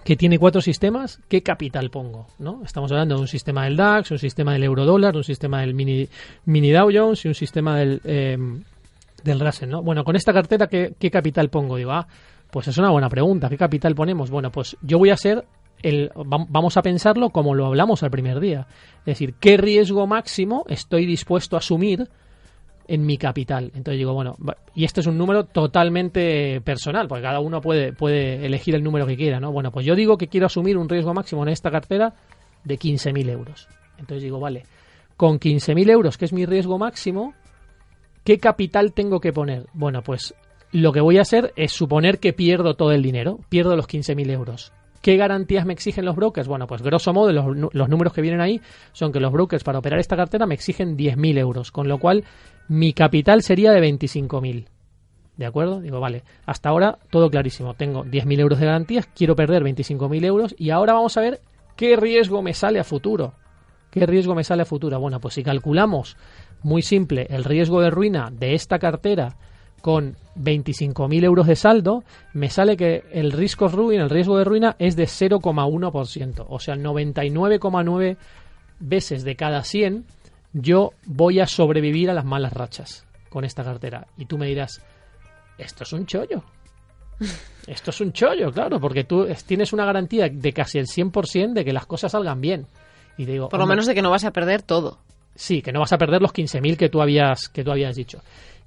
que 0.05 0.17
tiene 0.17 0.38
cuatro 0.38 0.61
sistemas, 0.61 1.21
¿qué 1.29 1.43
capital 1.43 1.91
pongo? 1.91 2.27
¿no? 2.38 2.62
Estamos 2.65 2.91
hablando 2.91 3.15
de 3.15 3.21
un 3.21 3.29
sistema 3.29 3.65
del 3.65 3.77
DAX, 3.77 4.11
un 4.11 4.19
sistema 4.19 4.53
del 4.53 4.65
eurodólar, 4.65 5.15
un 5.17 5.25
sistema 5.25 5.61
del 5.61 5.75
mini, 5.75 6.09
mini 6.45 6.73
Dow 6.73 6.91
Jones 6.93 7.25
y 7.25 7.29
un 7.29 7.35
sistema 7.35 7.79
del, 7.79 8.01
eh, 8.05 8.37
del 9.23 9.41
Russell, 9.41 9.69
¿no? 9.71 9.83
Bueno, 9.83 10.03
con 10.03 10.17
esta 10.17 10.33
cartera, 10.33 10.67
¿qué, 10.67 10.95
¿qué 10.99 11.11
capital 11.11 11.51
pongo? 11.51 11.77
Digo, 11.77 11.93
ah, 11.93 12.07
pues 12.53 12.69
es 12.69 12.77
una 12.77 12.91
buena 12.91 13.09
pregunta. 13.09 13.49
¿Qué 13.49 13.57
capital 13.57 13.95
ponemos? 13.95 14.31
Bueno, 14.31 14.53
pues 14.53 14.77
yo 14.83 14.99
voy 14.99 15.09
a 15.09 15.17
ser 15.17 15.47
el, 15.83 16.12
vamos 16.15 16.77
a 16.77 16.83
pensarlo 16.83 17.31
como 17.31 17.55
lo 17.55 17.65
hablamos 17.65 18.03
al 18.03 18.11
primer 18.11 18.41
día. 18.41 18.67
Es 18.99 19.07
decir, 19.07 19.37
¿qué 19.41 19.57
riesgo 19.57 20.07
máximo 20.07 20.67
estoy 20.69 21.07
dispuesto 21.07 21.57
a 21.57 21.61
asumir 21.61 22.11
en 22.87 23.07
mi 23.07 23.17
capital? 23.17 23.73
Entonces 23.75 23.97
digo, 23.97 24.12
bueno, 24.12 24.37
y 24.75 24.85
este 24.85 25.01
es 25.01 25.07
un 25.07 25.17
número 25.17 25.47
totalmente 25.47 26.61
personal, 26.61 27.09
porque 27.09 27.23
cada 27.23 27.41
uno 27.41 27.62
puede, 27.62 27.95
puede 27.95 28.45
elegir 28.45 28.75
el 28.75 28.85
número 28.85 29.07
que 29.07 29.17
quiera, 29.17 29.41
¿no? 29.41 29.51
Bueno, 29.51 29.73
pues 29.73 29.87
yo 29.87 29.95
digo 29.95 30.19
que 30.19 30.29
quiero 30.29 30.45
asumir 30.45 30.77
un 30.77 30.91
riesgo 30.91 31.15
máximo 31.15 31.43
en 31.45 31.49
esta 31.49 31.71
cartera 31.71 32.12
de 32.65 32.79
15.000 32.79 33.31
euros. 33.31 33.67
Entonces 33.97 34.25
digo, 34.25 34.38
vale, 34.38 34.65
con 35.17 35.41
15.000 35.41 35.91
euros, 35.91 36.19
que 36.19 36.27
es 36.27 36.35
mi 36.35 36.45
riesgo 36.45 36.77
máximo, 36.77 37.33
¿qué 38.25 38.38
capital 38.38 38.93
tengo 38.93 39.21
que 39.21 39.33
poner? 39.33 39.65
Bueno, 39.73 40.03
pues 40.03 40.35
lo 40.72 40.92
que 40.92 41.00
voy 41.00 41.18
a 41.18 41.22
hacer 41.22 41.52
es 41.56 41.72
suponer 41.72 42.18
que 42.18 42.32
pierdo 42.32 42.74
todo 42.74 42.92
el 42.92 43.02
dinero, 43.02 43.38
pierdo 43.48 43.76
los 43.76 43.87
15.000 43.87 44.30
euros. 44.30 44.72
¿Qué 45.02 45.16
garantías 45.16 45.66
me 45.66 45.72
exigen 45.72 46.04
los 46.04 46.16
brokers? 46.16 46.48
Bueno, 46.48 46.66
pues 46.66 46.80
grosso 46.80 47.12
modo 47.12 47.32
los, 47.32 47.88
números 47.88 48.12
que 48.12 48.22
vienen 48.22 48.40
ahí 48.40 48.61
son 48.92 49.12
que 49.12 49.20
los 49.20 49.32
brokers 49.32 49.64
para 49.64 49.80
operar 49.80 49.98
esta 49.98 50.16
cartera 50.16 50.46
me 50.46 50.54
exigen 50.54 50.96
10.000 50.96 51.38
euros, 51.38 51.72
con 51.72 51.88
lo 51.88 51.98
cual 51.98 52.24
mi 52.68 52.92
capital 52.92 53.42
sería 53.42 53.72
de 53.72 53.80
25.000. 53.80 54.66
¿De 55.37 55.46
acuerdo? 55.46 55.80
Digo, 55.80 55.98
vale, 55.98 56.22
hasta 56.46 56.68
ahora 56.68 56.98
todo 57.11 57.30
clarísimo. 57.30 57.74
Tengo 57.74 58.04
10.000 58.04 58.40
euros 58.40 58.61
de 58.61 58.66
garantías, 58.66 59.08
quiero 59.08 59.35
perder 59.35 59.64
25.000 59.64 60.24
euros 60.24 60.54
y 60.56 60.70
ahora 60.70 60.94
vamos 60.94 61.16
a 61.16 61.20
ver 61.20 61.40
qué 61.76 61.96
riesgo 61.96 62.40
me 62.42 62.54
sale 62.54 62.78
a 62.78 62.85
futuro. 62.85 63.35
¿Qué 63.90 64.06
riesgo 64.06 64.35
me 64.35 64.44
sale 64.44 64.62
a 64.62 64.66
futuro? 64.66 64.98
Bueno, 65.00 65.20
pues 65.20 65.35
si 65.35 65.42
calculamos 65.42 66.16
muy 66.62 66.80
simple 66.80 67.26
el 67.28 67.44
riesgo 67.44 67.80
de 67.82 67.90
ruina 67.90 68.30
de 68.30 68.54
esta 68.54 68.78
cartera 68.78 69.37
con 69.83 70.16
25.000 70.37 71.25
euros 71.25 71.47
de 71.47 71.57
saldo, 71.57 72.05
me 72.33 72.49
sale 72.49 72.77
que 72.77 73.05
el 73.12 73.33
riesgo 73.33 73.68
ruin, 73.68 74.01
el 74.01 74.09
riesgo 74.09 74.38
de 74.38 74.45
ruina, 74.45 74.77
es 74.79 74.97
de 74.97 75.05
0,1%. 75.05 76.47
O 76.49 76.59
sea, 76.59 76.75
99,9 76.77 78.16
veces 78.81 79.25
de 79.25 79.37
cada 79.37 79.62
100 79.62 80.07
yo 80.55 80.90
voy 81.07 81.40
a 81.40 81.47
sobrevivir 81.47 82.11
a 82.11 82.14
las 82.14 82.25
malas 82.25 82.53
rachas 82.53 83.07
con 83.29 83.45
esta 83.45 83.64
cartera. 83.64 84.07
Y 84.16 84.27
tú 84.27 84.38
me 84.38 84.47
dirás, 84.47 84.83
esto 85.59 85.85
es 85.85 85.92
un 85.92 86.07
chollo. 86.07 86.42
Esto 87.68 87.90
es 87.90 88.01
un 88.01 88.12
chollo, 88.12 88.51
claro, 88.51 88.81
porque 88.81 89.05
tú 89.05 89.25
tienes 89.47 89.73
una 89.73 89.85
garantía 89.85 90.29
de 90.29 90.53
casi 90.53 90.79
el 90.79 90.87
100% 90.87 91.53
de 91.53 91.64
que 91.64 91.73
las 91.73 91.87
cosas 91.87 92.11
salgan 92.11 92.40
bien. 92.40 92.66
Y 93.16 93.25
digo, 93.25 93.49
Por 93.49 93.61
lo 93.61 93.66
menos 93.68 93.87
de 93.87 93.95
que 93.95 94.03
no 94.03 94.11
vas 94.11 94.25
a 94.25 94.33
perder 94.33 94.62
todo. 94.62 94.99
Sí, 95.37 95.62
que 95.62 95.71
no 95.71 95.79
vas 95.79 95.92
a 95.92 95.99
perder 95.99 96.21
los 96.21 96.33
15.000 96.33 96.77
que 96.77 96.88
tú 96.88 97.01
habías 97.01 97.49
que 97.49 97.62
tú 97.62 97.71
habías 97.71 97.95
dicho. 97.95 98.21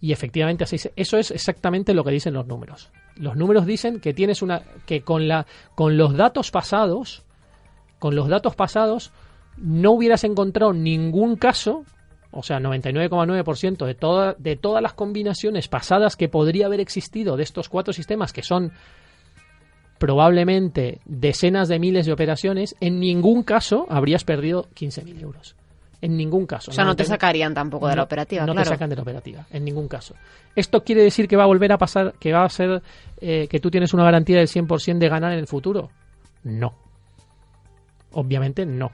Y 0.06 0.12
efectivamente 0.12 0.64
así 0.64 0.78
eso 0.96 1.18
es 1.18 1.32
exactamente 1.32 1.96
lo 1.96 2.04
que 2.04 2.12
dicen 2.12 2.36
los 2.36 2.46
números. 2.46 2.92
Los 3.16 3.36
números 3.36 3.66
dicen 3.66 4.00
que 4.00 4.14
tienes 4.14 4.44
una 4.44 4.62
que 4.86 5.02
con 5.02 5.28
la 5.28 5.48
con 5.74 5.98
los 5.98 6.16
datos 6.16 6.52
pasados, 6.52 7.24
con 7.98 8.16
los 8.16 8.28
datos 8.28 8.56
pasados 8.56 9.12
no 9.58 9.94
hubieras 9.94 10.24
encontrado 10.24 10.74
ningún 10.74 11.38
caso, 11.38 11.86
o 12.30 12.44
sea, 12.44 12.60
99,9% 12.60 13.84
de 13.84 13.96
toda, 13.96 14.36
de 14.38 14.56
todas 14.56 14.84
las 14.84 14.94
combinaciones 14.94 15.70
pasadas 15.70 16.16
que 16.16 16.30
podría 16.30 16.68
haber 16.68 16.82
existido 16.82 17.36
de 17.36 17.42
estos 17.42 17.68
cuatro 17.68 17.92
sistemas 17.92 18.32
que 18.32 18.44
son 18.44 18.74
probablemente 19.98 21.00
decenas 21.06 21.68
de 21.68 21.80
miles 21.80 22.06
de 22.06 22.14
operaciones, 22.14 22.76
en 22.80 23.00
ningún 23.00 23.42
caso 23.42 23.88
habrías 23.90 24.24
perdido 24.24 24.68
15.000 24.76 25.22
euros. 25.24 25.56
En 26.02 26.18
ningún 26.18 26.46
caso. 26.46 26.72
O 26.72 26.74
sea, 26.74 26.84
no, 26.84 26.96
te 26.96 27.04
sacarían 27.04 27.54
tampoco 27.54 27.88
de 27.88 27.96
la 27.96 28.04
operativa. 28.04 28.46
No 28.46 28.54
te 28.54 28.66
sacan 28.66 28.90
de 28.90 28.96
la 28.96 29.02
operativa, 29.02 29.46
en 29.52 29.64
ningún 29.64 29.88
caso. 29.88 30.16
¿Esto 30.56 30.84
quiere 30.84 31.04
decir 31.04 31.28
que 31.28 31.36
va 31.36 31.44
a 31.44 31.48
volver 31.48 31.72
a 31.72 31.78
pasar, 31.78 32.14
que 32.20 32.32
va 32.32 32.44
a 32.44 32.50
ser, 32.50 32.82
eh, 33.20 33.48
que 33.50 33.60
tú 33.60 33.72
tienes 33.72 33.94
una 33.94 34.04
garantía 34.04 34.38
del 34.38 34.48
100% 34.48 34.98
de 34.98 35.10
ganar 35.10 35.32
en 35.34 35.40
el 35.40 35.48
futuro? 35.48 35.90
No. 36.44 36.74
Obviamente 38.12 38.66
no. 38.66 38.92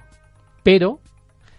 Pero 0.64 1.00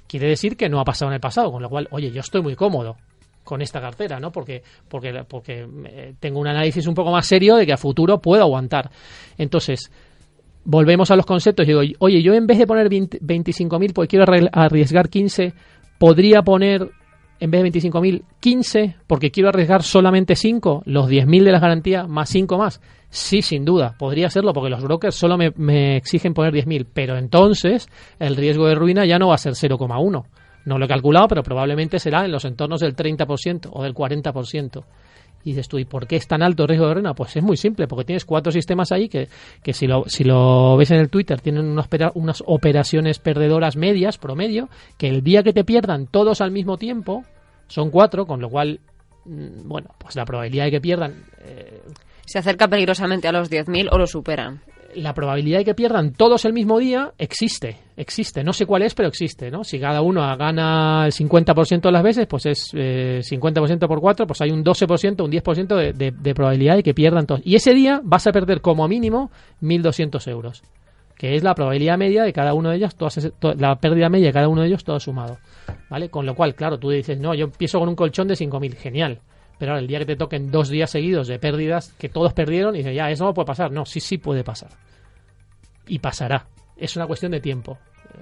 quiere 0.06 0.28
decir 0.28 0.56
que 0.56 0.68
no 0.68 0.80
ha 0.80 0.84
pasado 0.84 1.10
en 1.10 1.14
el 1.14 1.20
pasado, 1.20 1.50
con 1.50 1.62
lo 1.62 1.68
cual, 1.68 1.88
oye, 1.90 2.10
yo 2.10 2.20
estoy 2.20 2.42
muy 2.42 2.54
cómodo 2.54 2.96
con 3.44 3.60
esta 3.60 3.80
cartera, 3.80 4.20
¿no? 4.20 4.30
Porque, 4.30 4.62
porque, 4.88 5.24
porque 5.28 5.66
eh, 5.86 6.14
tengo 6.20 6.38
un 6.40 6.46
análisis 6.46 6.86
un 6.86 6.94
poco 6.94 7.10
más 7.10 7.26
serio 7.26 7.56
de 7.56 7.66
que 7.66 7.72
a 7.72 7.76
futuro 7.76 8.20
puedo 8.20 8.42
aguantar. 8.42 8.90
Entonces, 9.36 9.90
volvemos 10.64 11.10
a 11.10 11.16
los 11.16 11.26
conceptos. 11.26 11.66
Digo, 11.66 11.80
oye, 11.98 12.22
yo 12.22 12.34
en 12.34 12.46
vez 12.46 12.58
de 12.58 12.66
poner 12.66 12.88
25.000, 12.88 13.92
pues 13.92 14.08
quiero 14.08 14.24
arriesgar 14.52 15.08
15, 15.08 15.52
podría 15.98 16.42
poner 16.42 16.90
en 17.40 17.50
vez 17.50 17.62
de 17.64 17.70
25.000, 17.70 18.22
15, 18.38 18.96
porque 19.06 19.32
quiero 19.32 19.48
arriesgar 19.48 19.82
solamente 19.82 20.36
5, 20.36 20.82
los 20.86 21.08
10.000 21.08 21.42
de 21.42 21.52
las 21.52 21.60
garantías 21.60 22.08
más 22.08 22.28
5 22.28 22.56
más. 22.56 22.80
Sí, 23.10 23.42
sin 23.42 23.64
duda, 23.64 23.96
podría 23.98 24.28
hacerlo 24.28 24.52
porque 24.52 24.70
los 24.70 24.82
brokers 24.82 25.16
solo 25.16 25.36
me, 25.36 25.52
me 25.56 25.96
exigen 25.96 26.34
poner 26.34 26.54
10.000, 26.54 26.86
pero 26.92 27.16
entonces 27.16 27.88
el 28.20 28.36
riesgo 28.36 28.68
de 28.68 28.76
ruina 28.76 29.04
ya 29.04 29.18
no 29.18 29.28
va 29.28 29.34
a 29.34 29.38
ser 29.38 29.54
0,1. 29.54 30.24
No 30.64 30.78
lo 30.78 30.84
he 30.84 30.88
calculado, 30.88 31.26
pero 31.26 31.42
probablemente 31.42 31.98
será 31.98 32.24
en 32.24 32.30
los 32.30 32.44
entornos 32.44 32.80
del 32.80 32.94
30% 32.94 33.70
o 33.72 33.82
del 33.82 33.94
40%. 33.94 34.84
Y 35.44 35.50
dices 35.50 35.68
tú, 35.68 35.78
¿y 35.78 35.84
por 35.84 36.06
qué 36.06 36.16
es 36.16 36.26
tan 36.26 36.42
alto 36.42 36.62
el 36.62 36.68
riesgo 36.68 36.88
de 36.88 36.94
ruina? 36.94 37.14
Pues 37.14 37.36
es 37.36 37.42
muy 37.42 37.56
simple, 37.56 37.88
porque 37.88 38.04
tienes 38.04 38.24
cuatro 38.24 38.52
sistemas 38.52 38.92
ahí 38.92 39.08
que, 39.08 39.28
que 39.62 39.72
si, 39.72 39.86
lo, 39.86 40.04
si 40.06 40.24
lo 40.24 40.76
ves 40.76 40.90
en 40.90 40.98
el 40.98 41.10
Twitter 41.10 41.40
tienen 41.40 41.66
unas, 41.66 41.88
unas 42.14 42.42
operaciones 42.46 43.18
perdedoras 43.18 43.76
medias, 43.76 44.18
promedio, 44.18 44.68
que 44.98 45.08
el 45.08 45.22
día 45.22 45.42
que 45.42 45.52
te 45.52 45.64
pierdan 45.64 46.06
todos 46.06 46.40
al 46.40 46.50
mismo 46.50 46.78
tiempo, 46.78 47.24
son 47.66 47.90
cuatro, 47.90 48.26
con 48.26 48.40
lo 48.40 48.48
cual, 48.48 48.80
mm, 49.24 49.68
bueno, 49.68 49.90
pues 49.98 50.16
la 50.16 50.24
probabilidad 50.24 50.66
de 50.66 50.70
que 50.70 50.80
pierdan... 50.80 51.24
Eh, 51.44 51.82
se 52.24 52.38
acerca 52.38 52.68
peligrosamente 52.68 53.28
a 53.28 53.32
los 53.32 53.50
10.000 53.50 53.88
o 53.90 53.98
lo 53.98 54.06
superan 54.06 54.60
la 54.96 55.14
probabilidad 55.14 55.58
de 55.58 55.64
que 55.64 55.74
pierdan 55.74 56.12
todos 56.12 56.44
el 56.44 56.52
mismo 56.52 56.78
día 56.78 57.12
existe, 57.18 57.76
existe. 57.96 58.44
No 58.44 58.52
sé 58.52 58.66
cuál 58.66 58.82
es, 58.82 58.94
pero 58.94 59.08
existe, 59.08 59.50
¿no? 59.50 59.64
Si 59.64 59.78
cada 59.78 60.02
uno 60.02 60.20
gana 60.36 61.06
el 61.06 61.12
50% 61.12 61.80
de 61.82 61.92
las 61.92 62.02
veces, 62.02 62.26
pues 62.26 62.46
es 62.46 62.70
eh, 62.74 63.20
50% 63.22 63.86
por 63.86 64.00
4, 64.00 64.26
pues 64.26 64.40
hay 64.40 64.50
un 64.50 64.64
12%, 64.64 65.24
un 65.24 65.30
10% 65.30 65.92
de, 65.92 66.10
de, 66.12 66.34
probabilidad 66.34 66.76
de 66.76 66.82
que 66.82 66.94
pierdan 66.94 67.26
todos. 67.26 67.40
Y 67.44 67.54
ese 67.54 67.74
día 67.74 68.00
vas 68.02 68.26
a 68.26 68.32
perder 68.32 68.60
como 68.60 68.86
mínimo 68.88 69.30
1.200 69.62 70.28
euros, 70.30 70.62
que 71.16 71.34
es 71.34 71.42
la 71.42 71.54
probabilidad 71.54 71.98
media 71.98 72.22
de 72.24 72.32
cada 72.32 72.54
uno 72.54 72.70
de 72.70 72.76
ellos, 72.76 72.94
todas, 72.96 73.32
la 73.58 73.76
pérdida 73.76 74.08
media 74.08 74.26
de 74.28 74.32
cada 74.32 74.48
uno 74.48 74.62
de 74.62 74.68
ellos, 74.68 74.84
todo 74.84 75.00
sumado. 75.00 75.38
¿Vale? 75.88 76.08
Con 76.08 76.26
lo 76.26 76.34
cual, 76.34 76.54
claro, 76.54 76.78
tú 76.78 76.90
dices, 76.90 77.18
no, 77.18 77.34
yo 77.34 77.46
empiezo 77.46 77.78
con 77.78 77.88
un 77.88 77.96
colchón 77.96 78.28
de 78.28 78.34
5.000, 78.34 78.74
genial 78.76 79.20
pero 79.62 79.78
el 79.78 79.86
día 79.86 80.00
que 80.00 80.06
te 80.06 80.16
toquen 80.16 80.50
dos 80.50 80.68
días 80.68 80.90
seguidos 80.90 81.28
de 81.28 81.38
pérdidas 81.38 81.92
que 81.92 82.08
todos 82.08 82.32
perdieron, 82.32 82.74
y 82.74 82.78
dices, 82.78 82.96
ya, 82.96 83.08
eso 83.12 83.24
no 83.26 83.32
puede 83.32 83.46
pasar. 83.46 83.70
No, 83.70 83.84
sí, 83.84 84.00
sí 84.00 84.18
puede 84.18 84.42
pasar. 84.42 84.70
Y 85.86 86.00
pasará. 86.00 86.48
Es 86.76 86.96
una 86.96 87.06
cuestión 87.06 87.30
de 87.30 87.38
tiempo. 87.38 87.78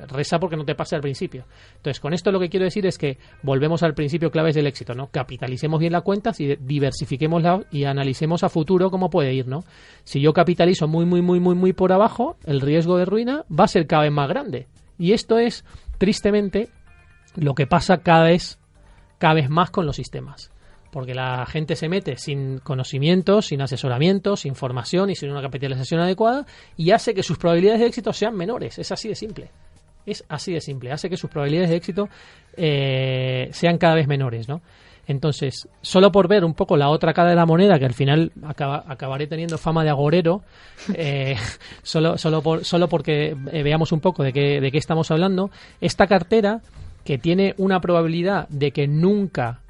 Reza 0.06 0.38
porque 0.38 0.58
no 0.58 0.66
te 0.66 0.74
pase 0.74 0.96
al 0.96 1.00
principio. 1.00 1.46
Entonces, 1.76 1.98
con 1.98 2.12
esto 2.12 2.30
lo 2.30 2.40
que 2.40 2.50
quiero 2.50 2.64
decir 2.64 2.84
es 2.84 2.98
que 2.98 3.16
volvemos 3.42 3.82
al 3.82 3.94
principio 3.94 4.30
claves 4.30 4.54
del 4.54 4.66
éxito, 4.66 4.94
¿no? 4.94 5.06
Capitalicemos 5.06 5.80
bien 5.80 5.94
las 5.94 6.02
cuentas 6.02 6.38
y 6.40 6.56
diversifiquémosla 6.56 7.64
y 7.70 7.84
analicemos 7.84 8.44
a 8.44 8.50
futuro 8.50 8.90
cómo 8.90 9.08
puede 9.08 9.32
ir, 9.32 9.46
¿no? 9.46 9.64
Si 10.04 10.20
yo 10.20 10.34
capitalizo 10.34 10.88
muy, 10.88 11.06
muy, 11.06 11.22
muy, 11.22 11.40
muy, 11.40 11.54
muy 11.54 11.72
por 11.72 11.90
abajo, 11.90 12.36
el 12.44 12.60
riesgo 12.60 12.98
de 12.98 13.06
ruina 13.06 13.46
va 13.50 13.64
a 13.64 13.68
ser 13.68 13.86
cada 13.86 14.02
vez 14.02 14.12
más 14.12 14.28
grande. 14.28 14.68
Y 14.98 15.12
esto 15.12 15.38
es, 15.38 15.64
tristemente, 15.96 16.68
lo 17.34 17.54
que 17.54 17.66
pasa 17.66 18.02
cada 18.02 18.24
vez, 18.24 18.58
cada 19.16 19.32
vez 19.32 19.48
más 19.48 19.70
con 19.70 19.86
los 19.86 19.96
sistemas. 19.96 20.50
Porque 20.90 21.14
la 21.14 21.46
gente 21.46 21.76
se 21.76 21.88
mete 21.88 22.16
sin 22.16 22.58
conocimientos, 22.58 23.46
sin 23.46 23.62
asesoramiento, 23.62 24.36
sin 24.36 24.54
formación 24.54 25.10
y 25.10 25.16
sin 25.16 25.30
una 25.30 25.42
capitalización 25.42 26.00
adecuada 26.00 26.46
y 26.76 26.90
hace 26.90 27.14
que 27.14 27.22
sus 27.22 27.38
probabilidades 27.38 27.80
de 27.80 27.86
éxito 27.86 28.12
sean 28.12 28.36
menores. 28.36 28.78
Es 28.78 28.90
así 28.92 29.08
de 29.08 29.14
simple. 29.14 29.50
Es 30.06 30.24
así 30.28 30.52
de 30.52 30.60
simple. 30.60 30.92
Hace 30.92 31.08
que 31.08 31.16
sus 31.16 31.30
probabilidades 31.30 31.70
de 31.70 31.76
éxito 31.76 32.08
eh, 32.56 33.48
sean 33.52 33.78
cada 33.78 33.94
vez 33.94 34.08
menores, 34.08 34.48
¿no? 34.48 34.62
Entonces, 35.06 35.68
solo 35.80 36.12
por 36.12 36.28
ver 36.28 36.44
un 36.44 36.54
poco 36.54 36.76
la 36.76 36.88
otra 36.88 37.12
cara 37.12 37.30
de 37.30 37.36
la 37.36 37.46
moneda, 37.46 37.78
que 37.78 37.84
al 37.84 37.94
final 37.94 38.32
acabaré 38.44 39.26
teniendo 39.26 39.58
fama 39.58 39.82
de 39.82 39.90
agorero, 39.90 40.42
eh, 40.94 41.36
solo, 41.82 42.16
solo, 42.16 42.42
solo 42.62 42.88
porque 42.88 43.36
eh, 43.50 43.62
veamos 43.62 43.90
un 43.90 44.00
poco 44.00 44.22
de 44.22 44.32
qué, 44.32 44.60
de 44.60 44.70
qué 44.70 44.78
estamos 44.78 45.10
hablando, 45.10 45.50
esta 45.80 46.06
cartera 46.06 46.60
que 47.04 47.18
tiene 47.18 47.54
una 47.58 47.80
probabilidad 47.80 48.48
de 48.50 48.70
que 48.70 48.86
nunca 48.86 49.60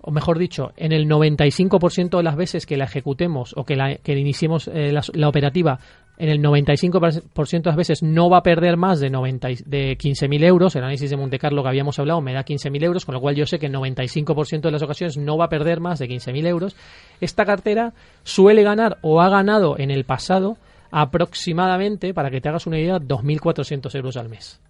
o 0.00 0.10
mejor 0.10 0.38
dicho, 0.38 0.72
en 0.76 0.92
el 0.92 1.08
95% 1.08 2.16
de 2.16 2.22
las 2.22 2.36
veces 2.36 2.66
que 2.66 2.76
la 2.76 2.84
ejecutemos 2.84 3.54
o 3.56 3.64
que, 3.64 4.00
iniciemos 4.06 4.68
eh, 4.68 4.92
la, 4.92 5.28
operativa, 5.28 5.80
en 6.16 6.28
el 6.28 6.40
95% 6.40 7.62
de 7.62 7.68
las 7.70 7.76
veces 7.76 8.02
no 8.02 8.30
va 8.30 8.38
a 8.38 8.42
perder 8.42 8.76
más 8.76 9.00
de, 9.00 9.10
90, 9.10 9.48
de 9.66 9.98
15.000 9.98 10.44
euros. 10.44 10.76
El 10.76 10.82
análisis 10.82 11.10
de 11.10 11.16
Monte 11.16 11.38
Carlo 11.38 11.62
que 11.62 11.68
habíamos 11.68 11.98
hablado 11.98 12.20
me 12.20 12.32
da 12.32 12.44
15.000 12.44 12.84
euros, 12.84 13.04
con 13.04 13.14
lo 13.14 13.20
cual 13.20 13.34
yo 13.34 13.46
sé 13.46 13.58
que 13.58 13.66
el 13.66 13.74
95% 13.74 14.60
de 14.60 14.70
las 14.70 14.82
ocasiones 14.82 15.16
no 15.16 15.36
va 15.36 15.46
a 15.46 15.48
perder 15.48 15.80
más 15.80 15.98
de 15.98 16.08
15.000 16.08 16.46
euros. 16.46 16.76
Esta 17.20 17.44
cartera 17.44 17.92
suele 18.22 18.62
ganar 18.62 18.98
o 19.02 19.20
ha 19.20 19.28
ganado 19.28 19.78
en 19.78 19.90
el 19.90 20.04
pasado 20.04 20.58
aproximadamente, 20.90 22.14
para 22.14 22.30
que 22.30 22.40
te 22.40 22.48
hagas 22.48 22.66
una 22.66 22.78
idea, 22.78 22.98
2.400 22.98 23.94
euros 23.94 24.16
al 24.16 24.28
mes. 24.28 24.60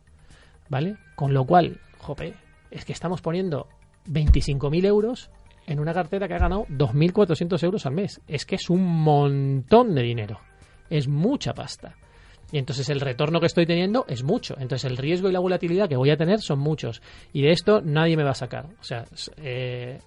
¿Vale? 0.69 0.97
Con 1.15 1.33
lo 1.33 1.45
cual, 1.45 1.79
jope, 1.99 2.35
es 2.71 2.85
que 2.85 2.93
estamos 2.93 3.23
poniendo 3.23 3.67
25.000 4.09 4.85
euros 4.87 5.31
en 5.67 5.81
una 5.81 5.93
cartera 5.93 6.27
que 6.27 6.35
ha 6.35 6.39
ganado 6.39 6.67
2.400 6.67 7.63
euros 7.63 7.87
al 7.87 7.95
mes. 7.95 8.21
Es 8.27 8.47
que 8.47 8.57
es 8.57 8.71
un 8.71 8.85
montón 8.85 9.95
de 9.95 10.03
dinero. 10.03 10.41
Es 10.89 11.09
mucha 11.09 11.53
pasta. 11.53 11.97
Y 12.51 12.59
entonces 12.59 12.89
el 12.89 13.01
retorno 13.01 13.41
que 13.41 13.47
estoy 13.47 13.67
teniendo 13.67 14.07
es 14.09 14.23
mucho. 14.23 14.55
Entonces 14.59 14.91
el 14.91 14.97
riesgo 14.97 15.29
y 15.29 15.33
la 15.33 15.41
volatilidad 15.41 15.89
que 15.89 15.97
voy 15.97 16.11
a 16.11 16.17
tener 16.17 16.41
son 16.41 16.59
muchos. 16.59 17.03
Y 17.33 17.43
de 17.43 17.51
esto 17.51 17.83
nadie 17.83 18.17
me 18.17 18.25
va 18.25 18.31
a 18.31 18.35
sacar. 18.35 18.67
O 18.81 18.85
sea, 18.85 19.05
eh, 19.37 19.99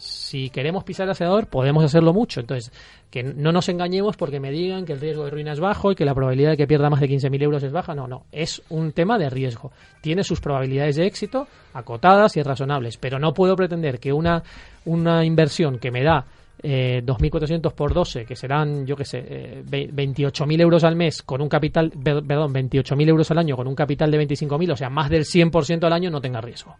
si 0.00 0.50
queremos 0.50 0.84
pisar 0.84 1.04
el 1.04 1.10
acelerador, 1.10 1.46
podemos 1.46 1.84
hacerlo 1.84 2.12
mucho. 2.12 2.40
Entonces, 2.40 2.72
que 3.10 3.22
no 3.22 3.52
nos 3.52 3.68
engañemos 3.68 4.16
porque 4.16 4.40
me 4.40 4.50
digan 4.50 4.84
que 4.84 4.94
el 4.94 5.00
riesgo 5.00 5.24
de 5.24 5.30
ruina 5.30 5.52
es 5.52 5.60
bajo 5.60 5.92
y 5.92 5.94
que 5.94 6.04
la 6.04 6.14
probabilidad 6.14 6.50
de 6.50 6.56
que 6.56 6.66
pierda 6.66 6.90
más 6.90 7.00
de 7.00 7.08
15.000 7.08 7.42
euros 7.42 7.62
es 7.62 7.72
baja. 7.72 7.94
No, 7.94 8.08
no. 8.08 8.24
Es 8.32 8.62
un 8.70 8.92
tema 8.92 9.18
de 9.18 9.30
riesgo. 9.30 9.72
Tiene 10.00 10.24
sus 10.24 10.40
probabilidades 10.40 10.96
de 10.96 11.06
éxito 11.06 11.46
acotadas 11.74 12.36
y 12.36 12.42
razonables. 12.42 12.96
Pero 12.96 13.18
no 13.18 13.32
puedo 13.32 13.54
pretender 13.56 14.00
que 14.00 14.12
una, 14.12 14.42
una 14.84 15.24
inversión 15.24 15.78
que 15.78 15.90
me 15.90 16.02
da 16.02 16.24
eh, 16.62 17.02
2.400 17.04 17.72
por 17.72 17.94
12, 17.94 18.24
que 18.26 18.36
serán, 18.36 18.86
yo 18.86 18.94
qué 18.94 19.04
sé, 19.04 19.24
eh, 19.26 19.62
28.000 19.64 20.60
euros 20.60 20.84
al 20.84 20.94
mes 20.94 21.22
con 21.22 21.40
un 21.40 21.48
capital, 21.48 21.90
perdón, 21.90 22.52
28.000 22.52 23.08
euros 23.08 23.30
al 23.30 23.38
año 23.38 23.56
con 23.56 23.66
un 23.66 23.74
capital 23.74 24.10
de 24.10 24.26
25.000, 24.26 24.72
o 24.72 24.76
sea, 24.76 24.90
más 24.90 25.08
del 25.08 25.24
100% 25.24 25.84
al 25.84 25.92
año, 25.92 26.10
no 26.10 26.20
tenga 26.20 26.40
riesgo. 26.40 26.76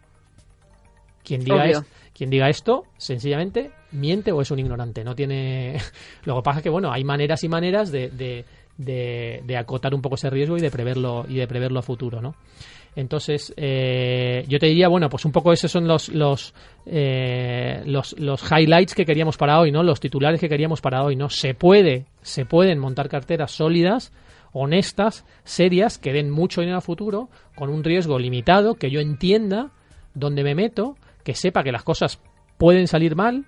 Quien 1.23 1.43
diga, 1.43 1.65
es, 1.65 1.83
quien 2.21 2.29
diga 2.29 2.49
esto, 2.49 2.83
sencillamente, 2.97 3.71
miente 3.93 4.31
o 4.31 4.41
es 4.41 4.51
un 4.51 4.59
ignorante. 4.59 5.03
No 5.03 5.15
tiene. 5.15 5.77
Lo 6.25 6.35
que 6.35 6.41
pasa 6.43 6.59
es 6.59 6.63
que, 6.63 6.69
bueno, 6.69 6.91
hay 6.91 7.03
maneras 7.03 7.43
y 7.43 7.49
maneras 7.49 7.91
de, 7.91 8.11
de, 8.11 8.45
de, 9.43 9.57
acotar 9.57 9.95
un 9.95 10.03
poco 10.03 10.13
ese 10.13 10.29
riesgo 10.29 10.55
y 10.55 10.61
de 10.61 10.69
preverlo, 10.69 11.25
y 11.27 11.37
de 11.37 11.47
preverlo 11.47 11.79
a 11.79 11.81
futuro, 11.81 12.21
¿no? 12.21 12.35
Entonces, 12.95 13.51
eh, 13.57 14.45
yo 14.47 14.59
te 14.59 14.67
diría, 14.67 14.87
bueno, 14.87 15.09
pues 15.09 15.25
un 15.25 15.31
poco 15.31 15.51
esos 15.51 15.71
son 15.71 15.87
los, 15.87 16.09
los, 16.09 16.53
eh, 16.85 17.81
los, 17.87 18.13
los, 18.19 18.43
highlights 18.51 18.93
que 18.93 19.03
queríamos 19.03 19.35
para 19.35 19.59
hoy, 19.59 19.71
¿no? 19.71 19.81
Los 19.81 19.99
titulares 19.99 20.39
que 20.39 20.47
queríamos 20.47 20.79
para 20.79 21.03
hoy, 21.03 21.15
¿no? 21.15 21.27
Se 21.27 21.55
puede, 21.55 22.05
se 22.21 22.45
pueden 22.45 22.77
montar 22.77 23.09
carteras 23.09 23.51
sólidas, 23.51 24.13
honestas, 24.53 25.25
serias, 25.43 25.97
que 25.97 26.13
den 26.13 26.29
mucho 26.29 26.61
dinero 26.61 26.77
a 26.77 26.81
futuro, 26.81 27.29
con 27.55 27.71
un 27.71 27.83
riesgo 27.83 28.19
limitado, 28.19 28.75
que 28.75 28.91
yo 28.91 28.99
entienda 28.99 29.71
dónde 30.13 30.43
me 30.43 30.53
meto, 30.53 30.97
que 31.23 31.35
sepa 31.35 31.63
que 31.63 31.71
las 31.71 31.83
cosas 31.83 32.19
pueden 32.57 32.87
salir 32.87 33.15
mal, 33.15 33.45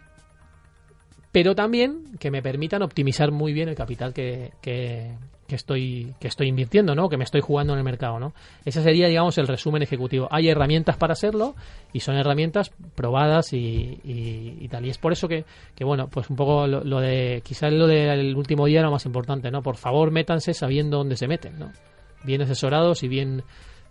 pero 1.32 1.56
también 1.56 2.18
que 2.20 2.32
me 2.32 2.42
permitan 2.42 2.84
optimizar 2.84 3.32
muy 3.32 3.54
bien 3.54 3.68
el 3.68 3.76
capital 3.76 4.14
que, 4.14 4.52
que, 4.62 5.16
estoy, 5.50 6.14
que 6.20 6.28
estoy 6.28 6.48
invirtiendo, 6.48 6.94
¿no? 6.94 7.10
que 7.10 7.18
me 7.18 7.24
estoy 7.24 7.42
jugando 7.42 7.74
en 7.74 7.80
el 7.80 7.84
mercado. 7.84 8.20
¿no? 8.20 8.34
Ese 8.66 8.84
sería, 8.84 9.08
digamos, 9.08 9.38
el 9.40 9.48
resumen 9.48 9.82
ejecutivo. 9.82 10.28
Hay 10.30 10.48
herramientas 10.50 10.96
para 10.96 11.14
hacerlo 11.14 11.56
y 11.92 12.02
son 12.02 12.16
herramientas 12.18 12.72
probadas 12.94 13.52
y, 13.54 14.00
y, 14.04 14.68
tal. 14.68 14.86
Y 14.86 14.92
es 14.92 15.00
por 15.00 15.12
eso 15.12 15.28
que, 15.28 15.44
que 15.76 15.84
bueno, 15.84 16.08
pues 16.08 16.30
un 16.30 16.36
poco 16.36 16.68
lo, 16.68 17.00
de, 17.00 17.42
quizás 17.44 17.74
lo 17.74 17.88
del 17.88 18.36
último 18.36 18.68
día 18.68 18.80
era 18.80 18.88
lo 18.88 18.94
más 18.94 19.06
importante, 19.08 19.50
¿no? 19.50 19.64
Por 19.64 19.78
favor, 19.78 20.12
métanse 20.12 20.54
sabiendo 20.54 20.98
dónde 20.98 21.18
se 21.18 21.28
meten, 21.28 21.58
¿no? 21.58 21.72
Bien 22.24 22.44
asesorados 22.44 23.02
y 23.02 23.08
bien 23.08 23.44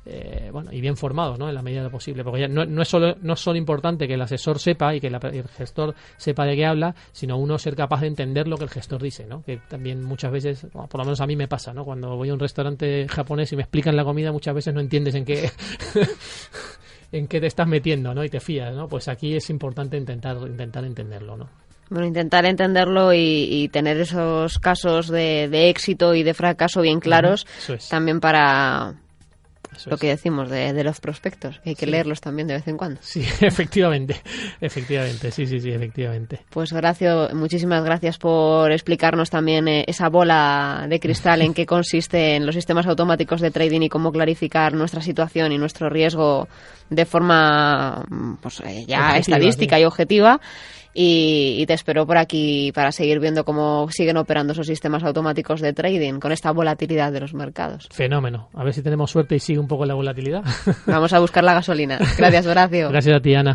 eh, 0.04 0.50
bueno, 0.52 0.72
y 0.72 0.80
bien 0.80 0.96
formados, 0.96 1.38
¿no? 1.38 1.48
En 1.48 1.54
la 1.54 1.62
medida 1.62 1.80
de 1.80 1.84
lo 1.84 1.90
posible. 1.90 2.24
Porque 2.24 2.40
ya 2.40 2.48
no, 2.48 2.64
no, 2.64 2.82
es 2.82 2.88
solo, 2.88 3.16
no 3.22 3.34
es 3.34 3.40
solo 3.40 3.56
importante 3.56 4.08
que 4.08 4.14
el 4.14 4.22
asesor 4.22 4.58
sepa 4.58 4.94
y 4.94 5.00
que 5.00 5.06
el 5.06 5.48
gestor 5.56 5.94
sepa 6.16 6.44
de 6.44 6.56
qué 6.56 6.66
habla, 6.66 6.94
sino 7.12 7.36
uno 7.36 7.58
ser 7.58 7.76
capaz 7.76 8.00
de 8.00 8.08
entender 8.08 8.48
lo 8.48 8.56
que 8.56 8.64
el 8.64 8.70
gestor 8.70 9.02
dice, 9.02 9.26
¿no? 9.26 9.42
Que 9.42 9.58
también 9.68 10.02
muchas 10.02 10.32
veces, 10.32 10.66
por 10.72 10.98
lo 10.98 11.04
menos 11.04 11.20
a 11.20 11.26
mí 11.26 11.36
me 11.36 11.48
pasa, 11.48 11.72
¿no? 11.72 11.84
Cuando 11.84 12.16
voy 12.16 12.30
a 12.30 12.34
un 12.34 12.40
restaurante 12.40 13.06
japonés 13.08 13.52
y 13.52 13.56
me 13.56 13.62
explican 13.62 13.96
la 13.96 14.04
comida, 14.04 14.32
muchas 14.32 14.54
veces 14.54 14.74
no 14.74 14.80
entiendes 14.80 15.14
en 15.14 15.24
qué... 15.24 15.50
en 17.12 17.28
qué 17.28 17.40
te 17.40 17.46
estás 17.46 17.68
metiendo, 17.68 18.14
¿no? 18.14 18.24
Y 18.24 18.30
te 18.30 18.40
fías, 18.40 18.74
¿no? 18.74 18.88
Pues 18.88 19.06
aquí 19.06 19.36
es 19.36 19.50
importante 19.50 19.98
intentar, 19.98 20.38
intentar 20.46 20.82
entenderlo, 20.84 21.36
¿no? 21.36 21.50
Bueno, 21.90 22.06
intentar 22.06 22.46
entenderlo 22.46 23.12
y, 23.12 23.68
tener 23.70 24.00
esos 24.00 24.58
casos 24.58 25.08
de, 25.08 25.68
éxito 25.68 26.14
y 26.14 26.22
de 26.22 26.32
fracaso 26.32 26.80
bien 26.80 27.00
claros 27.00 27.46
también 27.90 28.18
para, 28.18 28.94
lo 29.86 29.96
que 29.96 30.08
decimos 30.08 30.50
de, 30.50 30.84
los 30.84 31.00
prospectos, 31.00 31.60
hay 31.64 31.74
que 31.74 31.86
leerlos 31.86 32.20
también 32.20 32.48
de 32.48 32.54
vez 32.54 32.68
en 32.68 32.76
cuando. 32.76 33.00
Sí, 33.02 33.20
efectivamente, 33.40 34.16
efectivamente, 34.60 35.30
sí, 35.30 35.46
sí, 35.46 35.60
sí, 35.60 35.70
efectivamente. 35.70 36.40
Pues 36.50 36.72
gracias, 36.72 37.32
muchísimas 37.34 37.84
gracias 37.84 38.18
por 38.18 38.72
explicarnos 38.72 39.30
también 39.30 39.68
eh, 39.68 39.84
esa 39.86 40.08
bola 40.08 40.86
de 40.88 41.00
cristal 41.00 41.42
en 41.42 41.54
qué 41.54 41.66
consiste 41.66 42.36
en 42.36 42.46
los 42.46 42.54
sistemas 42.54 42.86
automáticos 42.86 43.40
de 43.40 43.50
trading 43.50 43.82
y 43.82 43.88
cómo 43.88 44.12
clarificar 44.12 44.74
nuestra 44.74 45.00
situación 45.00 45.52
y 45.52 45.58
nuestro 45.58 45.88
riesgo 45.88 46.48
de 46.90 47.04
forma 47.04 48.04
pues, 48.40 48.60
eh, 48.60 48.84
ya 48.86 49.16
estadística 49.16 49.78
y 49.80 49.84
objetiva 49.84 50.40
y, 50.94 51.64
te 51.66 51.74
espero 51.74 52.06
por 52.06 52.18
aquí 52.18 52.72
para 52.74 52.92
seguir 52.92 53.18
viendo 53.18 53.44
cómo 53.44 53.88
siguen 53.90 54.16
operando 54.16 54.52
esos 54.52 54.66
sistemas 54.66 55.02
automáticos 55.04 55.60
de 55.60 55.72
trading 55.72 56.20
con 56.20 56.32
esta 56.32 56.50
volatilidad 56.50 57.12
de 57.12 57.20
los 57.20 57.34
mercados. 57.34 57.88
Fenómeno. 57.90 58.48
A 58.54 58.64
ver 58.64 58.74
si 58.74 58.82
tenemos 58.82 59.10
suerte 59.10 59.36
y 59.36 59.40
sigue 59.40 59.58
un 59.58 59.68
poco 59.68 59.86
la 59.86 59.94
volatilidad. 59.94 60.42
Vamos 60.86 61.12
a 61.12 61.18
buscar 61.18 61.44
la 61.44 61.54
gasolina. 61.54 61.98
Gracias, 62.18 62.46
Horacio. 62.52 62.90
Gracias 62.90 63.16
a 63.16 63.20
ti, 63.20 63.34
Ana. 63.34 63.50